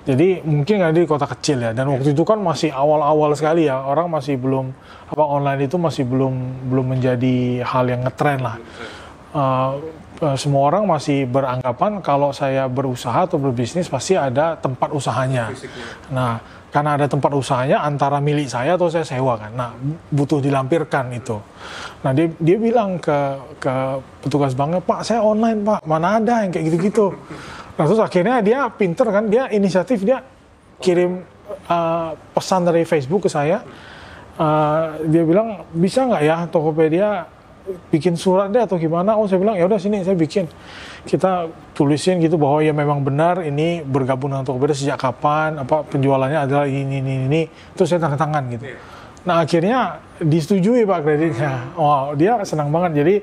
Jadi 0.09 0.41
mungkin 0.41 0.81
ada 0.81 0.97
di 0.97 1.05
kota 1.05 1.29
kecil 1.29 1.61
ya 1.61 1.77
dan 1.77 1.85
waktu 1.93 2.17
itu 2.17 2.25
kan 2.25 2.41
masih 2.41 2.73
awal-awal 2.73 3.37
sekali 3.37 3.69
ya 3.69 3.85
orang 3.85 4.09
masih 4.09 4.41
belum 4.41 4.73
apa 5.13 5.21
online 5.21 5.69
itu 5.69 5.77
masih 5.77 6.09
belum 6.09 6.65
belum 6.73 6.97
menjadi 6.97 7.61
hal 7.61 7.85
yang 7.85 8.09
ngetren 8.09 8.41
lah. 8.41 8.57
Uh, 9.37 9.77
uh, 10.21 10.37
semua 10.37 10.69
orang 10.71 10.85
masih 10.87 11.25
beranggapan 11.27 11.99
kalau 12.05 12.31
saya 12.31 12.69
berusaha 12.69 13.27
atau 13.27 13.41
berbisnis 13.41 13.89
pasti 13.89 14.15
ada 14.15 14.55
tempat 14.61 14.93
usahanya. 14.93 15.51
Nah, 16.13 16.39
karena 16.71 16.95
ada 16.95 17.07
tempat 17.11 17.35
usahanya 17.35 17.83
antara 17.83 18.23
milik 18.23 18.47
saya 18.47 18.79
atau 18.79 18.87
saya 18.87 19.03
sewa 19.03 19.35
kan. 19.35 19.51
Nah, 19.57 19.75
butuh 20.13 20.39
dilampirkan 20.39 21.11
itu. 21.11 21.41
Nah, 22.07 22.15
dia 22.15 22.31
dia 22.39 22.57
bilang 22.61 23.01
ke 23.03 23.19
ke 23.59 23.75
petugas 24.23 24.55
banknya, 24.55 24.79
"Pak, 24.79 25.03
saya 25.03 25.21
online, 25.25 25.67
Pak. 25.67 25.81
Mana 25.83 26.23
ada 26.23 26.47
yang 26.47 26.55
kayak 26.55 26.65
gitu-gitu." 26.71 27.11
Nah, 27.75 27.85
terus 27.89 28.01
akhirnya 28.01 28.39
dia 28.45 28.69
pinter 28.71 29.09
kan, 29.11 29.27
dia 29.27 29.51
inisiatif 29.51 30.05
dia 30.07 30.23
kirim 30.79 31.25
uh, 31.67 32.15
pesan 32.37 32.69
dari 32.69 32.87
Facebook 32.87 33.27
ke 33.27 33.31
saya. 33.33 33.65
Uh, 34.39 35.01
dia 35.11 35.27
bilang, 35.27 35.67
"Bisa 35.75 36.07
nggak 36.07 36.23
ya 36.23 36.37
Tokopedia 36.49 37.40
bikin 37.93 38.17
surat 38.17 38.49
deh 38.49 38.63
atau 38.63 38.81
gimana?" 38.81 39.17
Oh, 39.17 39.29
saya 39.29 39.39
bilang, 39.43 39.57
"Ya 39.57 39.65
udah 39.67 39.79
sini 39.81 40.03
saya 40.03 40.17
bikin." 40.17 40.49
Kita 41.05 41.49
tulisin 41.73 42.21
gitu 42.21 42.37
bahwa 42.37 42.61
ya 42.61 42.77
memang 42.77 43.01
benar 43.01 43.41
ini 43.41 43.81
bergabung 43.81 44.33
dengan 44.33 44.45
Tokopedia 44.45 44.77
sejak 44.77 44.99
kapan, 45.01 45.57
apa 45.57 45.85
penjualannya 45.89 46.45
adalah 46.45 46.67
ini 46.69 47.01
ini 47.01 47.25
ini. 47.25 47.43
Terus 47.73 47.89
saya 47.89 48.05
tanda 48.05 48.21
tangan 48.21 48.45
gitu. 48.53 48.65
Nah, 49.21 49.45
akhirnya 49.45 50.01
disetujui 50.17 50.89
Pak 50.89 51.05
kreditnya. 51.05 51.77
Oh, 51.77 52.17
dia 52.17 52.41
senang 52.49 52.73
banget. 52.73 53.05
Jadi 53.05 53.15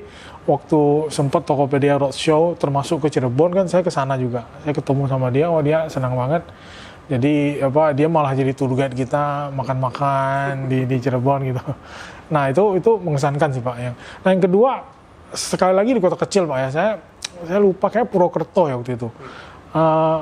waktu 0.46 1.10
sempat 1.10 1.42
Tokopedia 1.42 1.98
Roadshow 1.98 2.54
termasuk 2.54 3.02
ke 3.02 3.08
Cirebon 3.10 3.50
kan 3.50 3.66
saya 3.66 3.82
ke 3.82 3.90
sana 3.90 4.14
juga. 4.14 4.46
Saya 4.62 4.72
ketemu 4.74 5.10
sama 5.10 5.28
dia, 5.34 5.50
oh 5.50 5.58
dia 5.58 5.90
senang 5.90 6.14
banget. 6.14 6.46
Jadi 7.08 7.58
apa 7.64 7.96
dia 7.96 8.04
malah 8.04 8.36
jadi 8.36 8.52
tour 8.52 8.76
guide 8.76 8.92
kita 8.92 9.48
makan-makan 9.56 10.68
di, 10.68 10.84
di 10.84 10.96
Cirebon 11.02 11.40
gitu. 11.50 11.64
Nah 12.28 12.52
itu 12.52 12.76
itu 12.76 12.90
mengesankan 13.00 13.48
sih 13.52 13.62
Pak. 13.64 13.76
Yang, 13.76 13.94
nah 14.24 14.28
yang 14.32 14.42
kedua 14.42 14.70
sekali 15.32 15.74
lagi 15.76 15.90
di 15.92 16.00
kota 16.00 16.16
kecil 16.16 16.48
Pak 16.48 16.58
ya 16.58 16.68
saya 16.72 16.90
saya 17.44 17.60
lupa 17.60 17.92
kayak 17.92 18.08
Purwokerto 18.08 18.68
ya 18.68 18.74
waktu 18.76 18.96
itu. 18.96 19.08
Eh, 19.76 20.20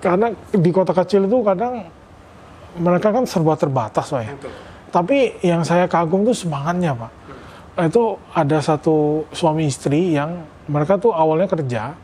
karena 0.00 0.26
di 0.56 0.70
kota 0.72 0.96
kecil 0.96 1.28
itu 1.28 1.38
kadang 1.44 1.84
mereka 2.80 3.12
kan 3.12 3.24
serba 3.28 3.54
terbatas 3.56 4.08
Pak 4.08 4.22
ya. 4.24 4.32
Tapi 4.90 5.38
yang 5.44 5.62
saya 5.62 5.86
kagum 5.86 6.26
tuh 6.26 6.34
semangatnya 6.34 6.96
Pak. 6.96 7.12
Itu 7.86 8.18
ada 8.34 8.58
satu 8.60 9.24
suami 9.32 9.70
istri 9.70 10.12
yang 10.18 10.44
mereka 10.68 11.00
tuh 11.00 11.14
awalnya 11.14 11.48
kerja, 11.48 11.94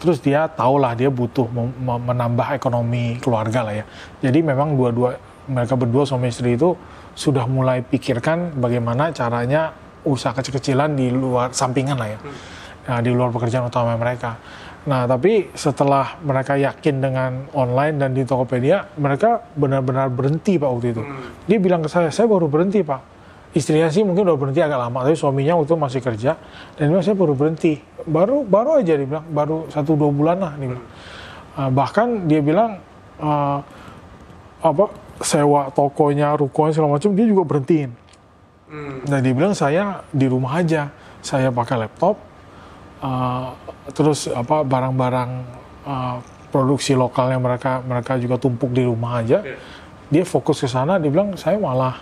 terus 0.00 0.22
dia 0.22 0.48
tahulah 0.48 0.96
dia 0.96 1.12
butuh 1.12 1.44
menambah 1.84 2.56
ekonomi 2.56 3.20
keluarga 3.20 3.66
lah 3.66 3.74
ya. 3.82 3.84
Jadi 4.22 4.38
memang 4.40 4.78
dua-dua 4.78 5.18
mereka 5.50 5.74
berdua 5.74 6.06
suami 6.06 6.30
istri 6.30 6.54
itu 6.54 6.72
sudah 7.20 7.44
mulai 7.44 7.84
pikirkan 7.84 8.56
bagaimana 8.56 9.12
caranya 9.12 9.76
usaha 10.08 10.32
kecil-kecilan 10.32 10.96
di 10.96 11.12
luar 11.12 11.52
sampingan 11.52 12.00
lah 12.00 12.08
ya. 12.16 12.18
Nah, 12.88 12.98
di 13.04 13.12
luar 13.12 13.28
pekerjaan 13.28 13.68
utama 13.68 13.92
mereka. 14.00 14.40
Nah, 14.88 15.04
tapi 15.04 15.52
setelah 15.52 16.16
mereka 16.24 16.56
yakin 16.56 17.04
dengan 17.04 17.44
online 17.52 18.00
dan 18.00 18.16
di 18.16 18.24
Tokopedia, 18.24 18.96
mereka 18.96 19.44
benar-benar 19.52 20.08
berhenti 20.08 20.56
Pak 20.56 20.70
waktu 20.72 20.96
itu. 20.96 21.02
Dia 21.44 21.60
bilang 21.60 21.84
ke 21.84 21.92
saya, 21.92 22.08
saya 22.08 22.24
baru 22.24 22.48
berhenti 22.48 22.80
Pak. 22.80 23.20
Istrinya 23.52 23.92
sih 23.92 24.00
mungkin 24.00 24.24
udah 24.24 24.40
berhenti 24.40 24.64
agak 24.64 24.80
lama, 24.80 25.04
tapi 25.04 25.20
suaminya 25.20 25.60
waktu 25.60 25.68
itu 25.68 25.76
masih 25.76 26.00
kerja. 26.00 26.32
Dan 26.80 26.88
dia 26.88 26.90
bilang, 26.96 27.04
saya 27.04 27.16
baru 27.20 27.34
berhenti. 27.36 27.76
Baru 28.08 28.48
baru 28.48 28.80
aja 28.80 28.96
dia 28.96 29.04
bilang, 29.04 29.26
baru 29.28 29.68
satu 29.68 29.92
dua 30.00 30.08
bulan 30.08 30.36
lah. 30.40 30.52
Dia 30.56 30.68
bilang. 30.72 30.86
Uh, 31.60 31.70
bahkan 31.76 32.08
dia 32.24 32.40
bilang, 32.40 32.80
uh, 33.20 33.60
apa 34.64 34.84
sewa 35.20 35.68
tokonya, 35.70 36.32
rukonya 36.36 36.72
segala 36.72 36.96
macam, 36.96 37.12
dia 37.12 37.26
juga 37.28 37.44
berhentiin. 37.44 37.92
Dan 39.04 39.18
dia 39.26 39.34
bilang 39.34 39.50
saya 39.52 40.06
di 40.14 40.30
rumah 40.30 40.62
aja, 40.62 40.94
saya 41.20 41.50
pakai 41.50 41.76
laptop, 41.84 42.16
uh, 43.02 43.50
terus 43.90 44.30
apa 44.30 44.62
barang-barang 44.62 45.30
uh, 45.84 46.16
produksi 46.54 46.94
lokalnya 46.94 47.42
mereka 47.42 47.82
mereka 47.82 48.14
juga 48.16 48.38
tumpuk 48.38 48.70
di 48.70 48.86
rumah 48.86 49.20
aja. 49.26 49.42
Dia 50.06 50.22
fokus 50.22 50.62
ke 50.62 50.70
sana, 50.70 51.02
dia 51.02 51.10
bilang 51.10 51.34
saya 51.34 51.58
malah 51.58 51.98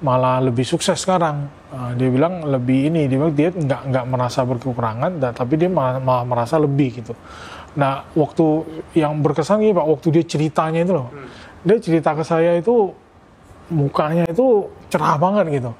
malah 0.00 0.40
lebih 0.40 0.64
sukses 0.64 0.96
sekarang. 0.96 1.52
Uh, 1.68 1.92
dia 2.00 2.08
bilang 2.08 2.48
lebih 2.48 2.88
ini, 2.88 3.04
dia 3.04 3.20
bilang 3.20 3.36
dia 3.36 3.52
nggak 3.52 3.82
nggak 3.92 4.04
merasa 4.08 4.40
berkekurangan, 4.48 5.20
dan, 5.20 5.32
tapi 5.36 5.60
dia 5.60 5.68
malah, 5.68 6.00
malah 6.00 6.24
merasa 6.24 6.56
lebih 6.56 7.04
gitu. 7.04 7.12
Nah, 7.76 8.08
waktu 8.16 8.66
yang 8.96 9.20
berkesan 9.20 9.62
gini 9.62 9.76
Pak, 9.76 9.86
waktu 9.86 10.08
dia 10.16 10.24
ceritanya 10.26 10.80
itu 10.82 10.96
loh, 10.96 11.12
dia 11.66 11.76
cerita 11.78 12.16
ke 12.16 12.24
saya 12.24 12.56
itu 12.56 12.92
mukanya 13.70 14.26
itu 14.26 14.66
cerah 14.90 15.14
banget 15.20 15.62
gitu. 15.62 15.70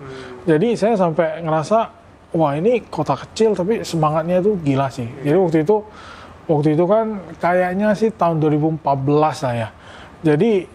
Jadi 0.46 0.78
saya 0.78 0.94
sampai 0.94 1.42
ngerasa, 1.42 1.78
wah 2.36 2.52
ini 2.54 2.84
kota 2.86 3.18
kecil 3.18 3.56
tapi 3.58 3.82
semangatnya 3.82 4.38
itu 4.38 4.54
gila 4.62 4.86
sih. 4.92 5.08
Jadi 5.26 5.36
waktu 5.36 5.58
itu, 5.66 5.76
waktu 6.46 6.68
itu 6.78 6.84
kan 6.86 7.06
kayaknya 7.42 7.96
sih 7.98 8.14
tahun 8.14 8.38
2014 8.38 9.44
lah 9.46 9.54
ya. 9.56 9.68
Jadi 10.20 10.68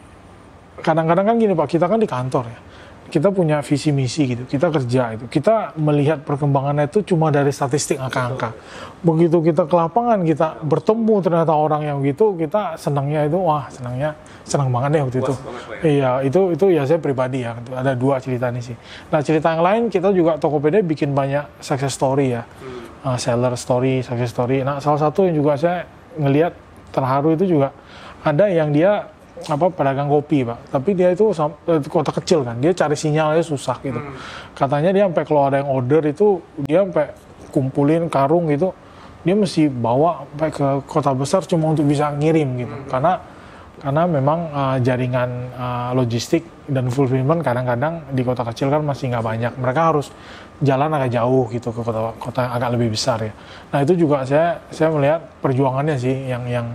kadang-kadang 0.83 1.25
kan 1.31 1.35
gini 1.39 1.53
Pak, 1.55 1.67
kita 1.71 1.85
kan 1.87 2.01
di 2.01 2.09
kantor 2.09 2.45
ya 2.51 2.64
kita 3.05 3.29
punya 3.29 3.61
visi 3.61 3.93
misi 3.93 4.33
gitu, 4.33 4.43
kita 4.49 4.73
kerja 4.73 5.13
itu, 5.13 5.25
kita 5.29 5.77
melihat 5.77 6.25
perkembangannya 6.25 6.89
itu 6.89 7.05
cuma 7.13 7.29
dari 7.29 7.53
statistik 7.53 8.01
angka-angka. 8.01 8.57
Begitu 9.05 9.45
kita 9.45 9.69
ke 9.69 9.75
lapangan, 9.77 10.25
kita 10.25 10.57
bertemu 10.65 11.15
ternyata 11.21 11.53
orang 11.53 11.85
yang 11.85 11.97
gitu, 12.01 12.33
kita 12.33 12.75
senangnya 12.81 13.29
itu, 13.29 13.37
wah 13.37 13.69
senangnya, 13.69 14.17
senang 14.41 14.73
banget 14.73 14.89
deh 14.97 15.01
waktu 15.05 15.17
itu. 15.21 15.33
Iya, 15.85 16.11
itu 16.25 16.41
itu 16.57 16.65
ya 16.73 16.83
saya 16.89 16.97
pribadi 16.97 17.45
ya, 17.45 17.53
ada 17.77 17.93
dua 17.93 18.17
cerita 18.17 18.49
nih 18.49 18.73
sih. 18.73 18.75
Nah 19.13 19.21
cerita 19.21 19.53
yang 19.53 19.63
lain 19.63 19.81
kita 19.93 20.09
juga 20.09 20.41
Tokopedia 20.41 20.81
bikin 20.81 21.13
banyak 21.13 21.61
success 21.61 21.93
story 21.93 22.33
ya, 22.33 22.43
uh, 23.05 23.17
seller 23.21 23.53
story, 23.53 24.01
success 24.01 24.33
story. 24.33 24.65
Nah 24.65 24.81
salah 24.81 24.97
satu 24.97 25.29
yang 25.29 25.37
juga 25.37 25.55
saya 25.61 25.85
ngelihat 26.17 26.57
terharu 26.89 27.37
itu 27.37 27.45
juga 27.59 27.69
ada 28.25 28.49
yang 28.49 28.73
dia 28.73 29.13
apa 29.43 29.65
pedagang 29.67 30.07
kopi 30.07 30.47
pak. 30.47 30.71
Tapi 30.71 30.89
dia 30.95 31.11
itu 31.11 31.29
eh, 31.35 31.79
kota 31.85 32.11
kecil 32.15 32.47
kan 32.47 32.55
dia 32.57 32.71
cari 32.71 32.95
sinyalnya 32.95 33.43
susah 33.43 33.77
gitu. 33.83 33.99
Hmm. 33.99 34.15
katanya 34.55 34.89
dia 34.95 35.03
sampai 35.05 35.23
kalau 35.27 35.41
ada 35.51 35.59
yang 35.59 35.69
order 35.69 36.01
itu 36.07 36.39
dia 36.63 36.87
sampai 36.87 37.11
kumpulin 37.51 38.07
karung 38.07 38.47
gitu 38.51 38.71
dia 39.25 39.35
mesti 39.35 39.67
bawa 39.67 40.23
sampai 40.23 40.49
ke 40.53 40.67
kota 40.85 41.11
besar 41.17 41.41
cuma 41.49 41.73
untuk 41.73 41.83
bisa 41.85 42.09
ngirim 42.15 42.49
gitu. 42.61 42.75
Hmm. 42.75 42.87
karena 42.87 43.13
karena 43.75 44.03
memang 44.07 44.39
uh, 44.49 44.77
jaringan 44.79 45.29
uh, 45.53 45.91
logistik 45.93 46.41
dan 46.65 46.89
fulfillment 46.89 47.45
kadang-kadang 47.45 48.01
di 48.15 48.25
kota 48.25 48.41
kecil 48.47 48.73
kan 48.73 48.81
masih 48.81 49.13
nggak 49.13 49.21
banyak. 49.21 49.53
Mereka 49.61 49.81
harus 49.93 50.09
jalan 50.63 50.89
agak 50.89 51.13
jauh 51.13 51.45
gitu 51.53 51.69
ke 51.69 51.81
kota 51.83 52.15
kota 52.17 52.39
yang 52.47 52.53
agak 52.57 52.69
lebih 52.73 52.95
besar 52.95 53.21
ya. 53.21 53.33
Nah 53.69 53.85
itu 53.85 53.93
juga 53.93 54.23
saya 54.25 54.63
saya 54.71 54.89
melihat 54.89 55.21
perjuangannya 55.43 55.95
sih 55.99 56.15
yang 56.25 56.47
yang 56.47 56.67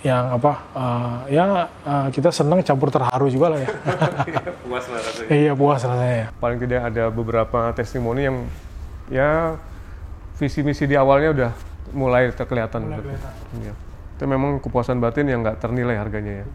yang 0.00 0.32
apa 0.32 0.52
uh, 0.72 1.18
ya 1.28 1.68
uh, 1.84 2.08
kita 2.08 2.32
senang 2.32 2.64
campur 2.64 2.88
terharu 2.88 3.28
juga 3.28 3.52
lah 3.52 3.58
ya. 3.60 3.68
puas 4.64 4.84
lah 4.88 5.00
rasanya. 5.04 5.28
iya 5.28 5.52
puas 5.52 5.80
rasanya 5.84 6.16
ya. 6.16 6.26
Paling 6.40 6.58
tidak 6.64 6.80
ada 6.88 7.04
beberapa 7.12 7.60
testimoni 7.76 8.24
yang 8.24 8.36
ya 9.12 9.60
visi 10.40 10.64
misi 10.64 10.88
di 10.88 10.96
awalnya 10.96 11.30
udah 11.36 11.52
mulai 11.92 12.32
terkelihatan. 12.32 12.88
Mulai 12.88 13.00
kelihatan. 13.04 13.32
Ya. 13.60 13.74
Itu 14.16 14.24
memang 14.24 14.60
kepuasan 14.64 15.04
batin 15.04 15.28
yang 15.28 15.44
nggak 15.44 15.60
ternilai 15.60 15.96
harganya 16.00 16.44
ya. 16.44 16.46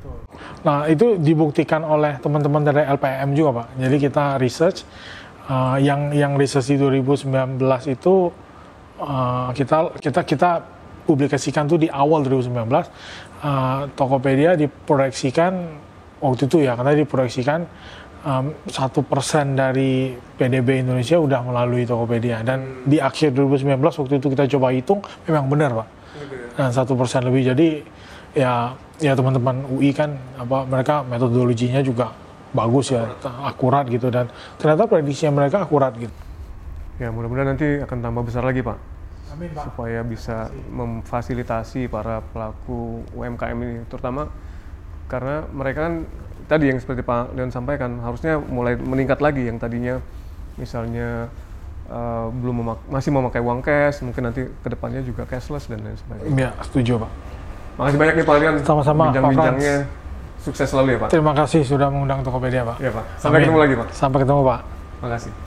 Nah 0.65 0.89
itu 0.89 1.21
dibuktikan 1.21 1.85
oleh 1.85 2.17
teman-teman 2.17 2.65
dari 2.65 2.81
LPM 2.81 3.37
juga 3.37 3.61
pak. 3.61 3.67
Jadi 3.77 3.97
kita 4.01 4.25
research 4.41 4.81
uh, 5.45 5.77
yang 5.77 6.09
yang 6.17 6.33
research 6.33 6.73
di 6.73 6.81
2019 6.81 7.61
itu 7.93 8.33
uh, 8.97 9.49
kita 9.53 9.93
kita 10.01 10.21
kita 10.25 10.51
publikasikan 11.05 11.69
tuh 11.69 11.77
di 11.77 11.87
awal 11.87 12.25
2019 12.25 12.65
uh, 13.45 13.85
Tokopedia 13.93 14.57
diproyeksikan 14.57 15.53
waktu 16.19 16.49
itu 16.49 16.65
ya 16.65 16.73
karena 16.73 16.97
diproyeksikan 16.97 17.61
satu 18.65 19.05
um, 19.05 19.05
persen 19.05 19.53
dari 19.53 20.17
PDB 20.17 20.81
Indonesia 20.81 21.21
udah 21.21 21.45
melalui 21.45 21.85
Tokopedia. 21.85 22.41
Dan 22.41 22.81
di 22.81 22.97
akhir 22.97 23.37
2019 23.37 23.77
waktu 23.77 24.17
itu 24.17 24.27
kita 24.33 24.49
coba 24.57 24.73
hitung 24.73 25.05
memang 25.29 25.45
benar 25.45 25.71
pak. 25.77 25.87
Dan 26.57 26.73
satu 26.73 26.97
persen 26.97 27.21
lebih. 27.21 27.53
Jadi 27.53 27.85
ya 28.33 28.73
ya 28.97 29.13
teman-teman 29.13 29.69
UI 29.69 29.93
kan 29.93 30.17
apa 30.41 30.65
mereka 30.65 31.05
metodologinya 31.05 31.85
juga 31.85 32.09
bagus 32.49 32.97
ya 32.97 33.05
akurat. 33.45 33.85
gitu. 33.93 34.09
Dan 34.09 34.25
ternyata 34.57 34.89
prediksi 34.89 35.29
mereka 35.29 35.61
akurat 35.61 35.93
gitu. 35.93 36.13
Ya 36.97 37.13
mudah-mudahan 37.13 37.53
nanti 37.53 37.85
akan 37.85 37.97
tambah 38.01 38.25
besar 38.25 38.41
lagi 38.41 38.65
Pak. 38.65 38.94
Supaya 39.59 40.01
bisa 40.01 40.49
memfasilitasi 40.71 41.87
para 41.91 42.23
pelaku 42.31 43.03
UMKM 43.13 43.57
ini 43.61 43.75
terutama 43.87 44.31
karena 45.05 45.45
mereka 45.53 45.85
kan 45.85 45.93
tadi 46.49 46.69
yang 46.73 46.79
seperti 46.81 47.01
Pak 47.05 47.33
Leon 47.37 47.53
sampaikan 47.53 48.01
harusnya 48.01 48.37
mulai 48.37 48.77
meningkat 48.77 49.21
lagi 49.21 49.45
yang 49.45 49.57
tadinya 49.61 50.01
misalnya 50.57 51.29
uh, 51.89 52.29
belum 52.31 52.65
memak 52.65 52.79
masih 52.89 53.09
memakai 53.13 53.41
uang 53.41 53.61
cash 53.61 54.01
mungkin 54.01 54.31
nanti 54.31 54.49
ke 54.49 54.67
depannya 54.69 55.01
juga 55.05 55.25
cashless 55.29 55.69
dan 55.69 55.81
lain 55.83 55.97
sebagainya. 55.97 56.37
Ya 56.37 56.49
setuju 56.63 57.01
Pak. 57.01 57.11
Makasih 57.75 57.97
banyak 57.99 58.13
nih 58.15 58.25
Pak 58.25 58.35
Leon. 58.39 58.55
Sama-sama 58.63 59.03
Bincang-bincangnya 59.11 59.75
sukses 60.39 60.67
selalu 60.69 60.95
ya 60.95 60.99
Pak. 61.01 61.09
Terima 61.11 61.33
kasih 61.33 61.61
sudah 61.65 61.87
mengundang 61.89 62.21
Tokopedia 62.21 62.61
Pak. 62.63 62.77
Iya 62.81 62.91
Pak. 62.93 63.05
Sampai 63.19 63.37
Amin. 63.41 63.45
ketemu 63.49 63.59
lagi 63.59 63.73
Pak. 63.75 63.87
Sampai 63.91 64.17
ketemu 64.23 64.41
Pak. 64.45 64.59
Makasih. 65.03 65.44